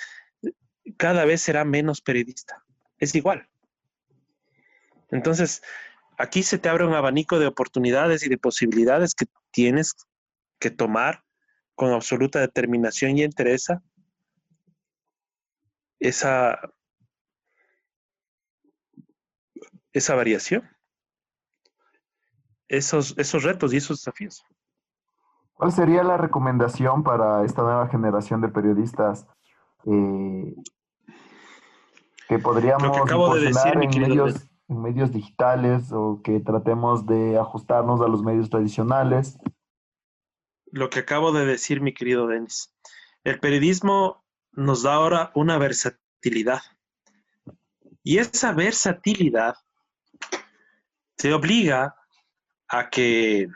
cada 0.98 1.26
vez 1.26 1.42
será 1.42 1.64
menos 1.64 2.02
periodista. 2.02 2.64
Es 2.98 3.16
igual. 3.16 3.48
Entonces, 5.12 5.62
aquí 6.18 6.44
se 6.44 6.58
te 6.58 6.68
abre 6.68 6.86
un 6.86 6.94
abanico 6.94 7.40
de 7.40 7.48
oportunidades 7.48 8.26
y 8.26 8.30
de 8.30 8.38
posibilidades 8.38 9.14
que 9.14 9.26
tienes 9.52 9.94
que 10.60 10.72
tomar 10.72 11.24
con 11.76 11.94
absoluta 11.94 12.40
determinación 12.40 13.18
y 13.18 13.24
interesa 13.24 13.82
esa, 16.00 16.60
esa 19.94 20.16
variación 20.16 20.77
esos, 22.68 23.18
esos 23.18 23.44
retos 23.44 23.74
y 23.74 23.78
esos 23.78 24.00
desafíos. 24.00 24.44
¿Cuál 25.54 25.72
sería 25.72 26.04
la 26.04 26.18
recomendación 26.18 27.04
para 27.04 27.44
esta 27.44 27.64
nueva 27.64 27.88
generación 27.88 28.42
de 28.42 28.50
periodistas 28.50 29.28
eh, 29.86 30.56
que 32.28 32.40
podríamos 32.40 32.92
que 32.92 33.04
acabo 33.04 33.36
de 33.36 33.42
decir, 33.42 33.78
mi 33.78 33.88
medios 33.88 34.48
en 34.70 34.82
medios 34.82 35.12
digitales 35.12 35.92
o 35.92 36.22
que 36.24 36.40
tratemos 36.40 37.06
de 37.06 37.38
ajustarnos 37.38 38.02
a 38.02 38.08
los 38.08 38.22
medios 38.22 38.50
tradicionales. 38.50 39.38
Lo 40.72 40.90
que 40.90 41.00
acabo 41.00 41.32
de 41.32 41.46
decir, 41.46 41.82
mi 41.82 41.94
querido 41.94 42.28
Denis. 42.28 42.74
El 43.24 43.40
periodismo 43.40 44.26
nos 44.52 44.84
da 44.84 44.96
ahora 44.96 45.32
una 45.36 45.58
versatilidad. 45.58 46.62
Y 48.04 48.18
esa 48.18 48.52
versatilidad 48.52 49.56
te 51.16 51.34
obliga 51.34 51.96
a 52.70 52.90
que 52.90 53.48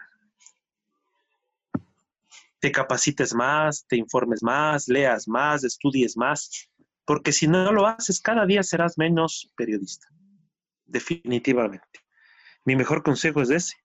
te 2.59 2.71
capacites 2.71 3.33
más, 3.33 3.85
te 3.87 3.97
informes 3.97 4.43
más, 4.43 4.87
leas 4.87 5.27
más, 5.27 5.63
estudies 5.63 6.15
más, 6.15 6.69
porque 7.05 7.31
si 7.31 7.47
no 7.47 7.71
lo 7.71 7.87
haces, 7.87 8.21
cada 8.21 8.45
día 8.45 8.61
serás 8.61 8.97
menos 8.97 9.51
periodista, 9.55 10.07
definitivamente. 10.85 11.99
Mi 12.63 12.75
mejor 12.75 13.01
consejo 13.01 13.41
es 13.41 13.49
ese, 13.49 13.75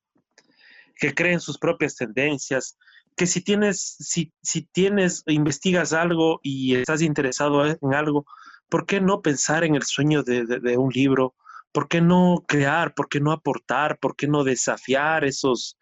que 0.96 1.14
creen 1.14 1.40
sus 1.40 1.58
propias 1.58 1.96
tendencias, 1.96 2.78
que 3.16 3.26
si 3.26 3.40
tienes, 3.40 3.96
si, 3.98 4.34
si 4.42 4.62
tienes, 4.62 5.22
investigas 5.26 5.94
algo 5.94 6.38
y 6.42 6.74
estás 6.74 7.00
interesado 7.00 7.64
en 7.64 7.94
algo, 7.94 8.26
¿por 8.68 8.84
qué 8.84 9.00
no 9.00 9.22
pensar 9.22 9.64
en 9.64 9.74
el 9.74 9.84
sueño 9.84 10.22
de, 10.22 10.44
de 10.44 10.76
un 10.76 10.90
libro? 10.90 11.34
¿Por 11.76 11.88
qué 11.88 12.00
no 12.00 12.42
crear? 12.48 12.94
¿Por 12.94 13.06
qué 13.06 13.20
no 13.20 13.32
aportar? 13.32 13.98
¿Por 13.98 14.16
qué 14.16 14.26
no 14.26 14.44
desafiar 14.44 15.26
esos, 15.26 15.76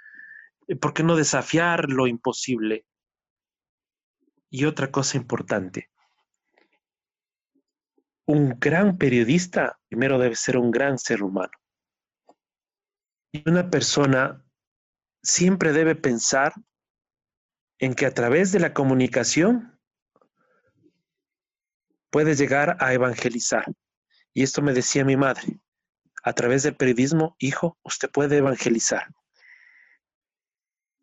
eh, 0.67 0.75
¿Por 0.75 0.93
qué 0.93 1.05
no 1.05 1.15
desafiar 1.15 1.89
lo 1.89 2.09
imposible? 2.09 2.85
Y 4.51 4.65
otra 4.65 4.91
cosa 4.91 5.17
importante, 5.19 5.93
un 8.27 8.59
gran 8.59 8.99
periodista 8.99 9.79
primero 9.89 10.19
debe 10.19 10.35
ser 10.35 10.59
un 10.59 10.73
gran 10.73 10.99
ser 10.99 11.23
humano. 11.23 11.53
Y 13.31 13.49
una 13.49 13.71
persona 13.71 14.45
siempre 15.23 15.73
debe 15.73 15.95
pensar 15.95 16.55
en 17.79 17.95
que 17.95 18.07
a 18.07 18.13
través 18.13 18.51
de 18.51 18.59
la 18.59 18.75
comunicación 18.75 19.79
puede 22.11 22.35
llegar 22.35 22.79
a 22.81 22.93
evangelizar. 22.95 23.67
Y 24.33 24.43
esto 24.43 24.61
me 24.61 24.73
decía 24.73 25.05
mi 25.05 25.17
madre, 25.17 25.61
a 26.25 26.33
través 26.33 26.63
del 26.63 26.77
periodismo, 26.77 27.37
hijo, 27.39 27.79
usted 27.85 28.11
puede 28.11 28.39
evangelizar 28.39 29.15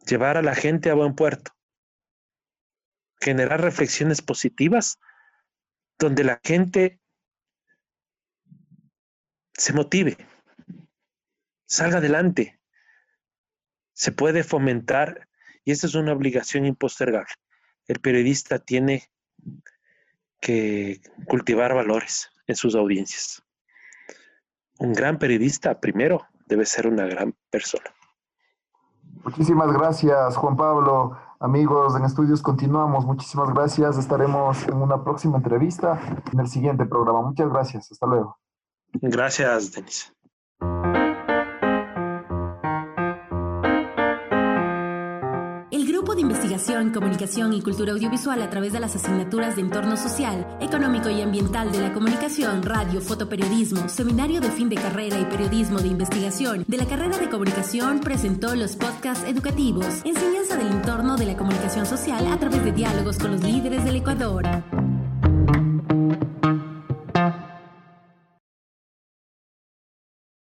llevar 0.05 0.37
a 0.37 0.41
la 0.41 0.55
gente 0.55 0.89
a 0.89 0.95
buen 0.95 1.15
puerto, 1.15 1.51
generar 3.19 3.61
reflexiones 3.61 4.21
positivas 4.21 4.99
donde 5.99 6.23
la 6.23 6.41
gente 6.43 6.99
se 9.53 9.73
motive, 9.73 10.17
salga 11.65 11.97
adelante, 11.97 12.59
se 13.93 14.11
puede 14.11 14.43
fomentar 14.43 15.27
y 15.63 15.71
esa 15.71 15.85
es 15.85 15.93
una 15.93 16.13
obligación 16.13 16.65
impostergable. 16.65 17.33
El 17.85 17.99
periodista 17.99 18.57
tiene 18.57 19.11
que 20.39 21.01
cultivar 21.27 21.75
valores 21.75 22.31
en 22.47 22.55
sus 22.55 22.73
audiencias. 22.73 23.43
Un 24.81 24.93
gran 24.93 25.19
periodista 25.19 25.79
primero 25.79 26.25
debe 26.47 26.65
ser 26.65 26.87
una 26.87 27.05
gran 27.05 27.35
persona. 27.51 27.83
Muchísimas 29.23 29.71
gracias, 29.71 30.35
Juan 30.35 30.57
Pablo. 30.57 31.15
Amigos 31.39 31.95
en 31.95 32.03
estudios, 32.03 32.41
continuamos. 32.41 33.05
Muchísimas 33.05 33.53
gracias. 33.53 33.99
Estaremos 33.99 34.67
en 34.67 34.73
una 34.73 35.03
próxima 35.03 35.37
entrevista 35.37 36.01
en 36.33 36.39
el 36.39 36.47
siguiente 36.47 36.87
programa. 36.87 37.21
Muchas 37.21 37.47
gracias. 37.49 37.91
Hasta 37.91 38.07
luego. 38.07 38.39
Gracias, 38.93 39.71
Denis. 39.71 40.11
Comunicación 46.93 47.53
y 47.53 47.61
Cultura 47.61 47.91
Audiovisual 47.91 48.39
a 48.41 48.49
través 48.49 48.71
de 48.71 48.79
las 48.79 48.95
asignaturas 48.95 49.55
de 49.55 49.63
Entorno 49.63 49.97
Social, 49.97 50.45
Económico 50.61 51.09
y 51.09 51.21
Ambiental 51.21 51.71
de 51.71 51.81
la 51.81 51.91
Comunicación, 51.91 52.61
Radio, 52.61 53.01
Fotoperiodismo, 53.01 53.89
Seminario 53.89 54.41
de 54.41 54.51
Fin 54.51 54.69
de 54.69 54.75
Carrera 54.75 55.19
y 55.19 55.25
Periodismo 55.25 55.79
de 55.79 55.87
Investigación 55.87 56.63
de 56.67 56.77
la 56.77 56.85
carrera 56.85 57.17
de 57.17 57.29
Comunicación 57.29 57.99
presentó 57.99 58.55
los 58.55 58.75
podcasts 58.75 59.27
educativos, 59.27 60.01
enseñanza 60.05 60.55
del 60.55 60.67
entorno 60.67 61.17
de 61.17 61.25
la 61.25 61.35
comunicación 61.35 61.85
social 61.87 62.27
a 62.31 62.37
través 62.37 62.63
de 62.63 62.71
diálogos 62.71 63.17
con 63.17 63.31
los 63.31 63.41
líderes 63.41 63.83
del 63.83 63.95
Ecuador. 63.95 64.45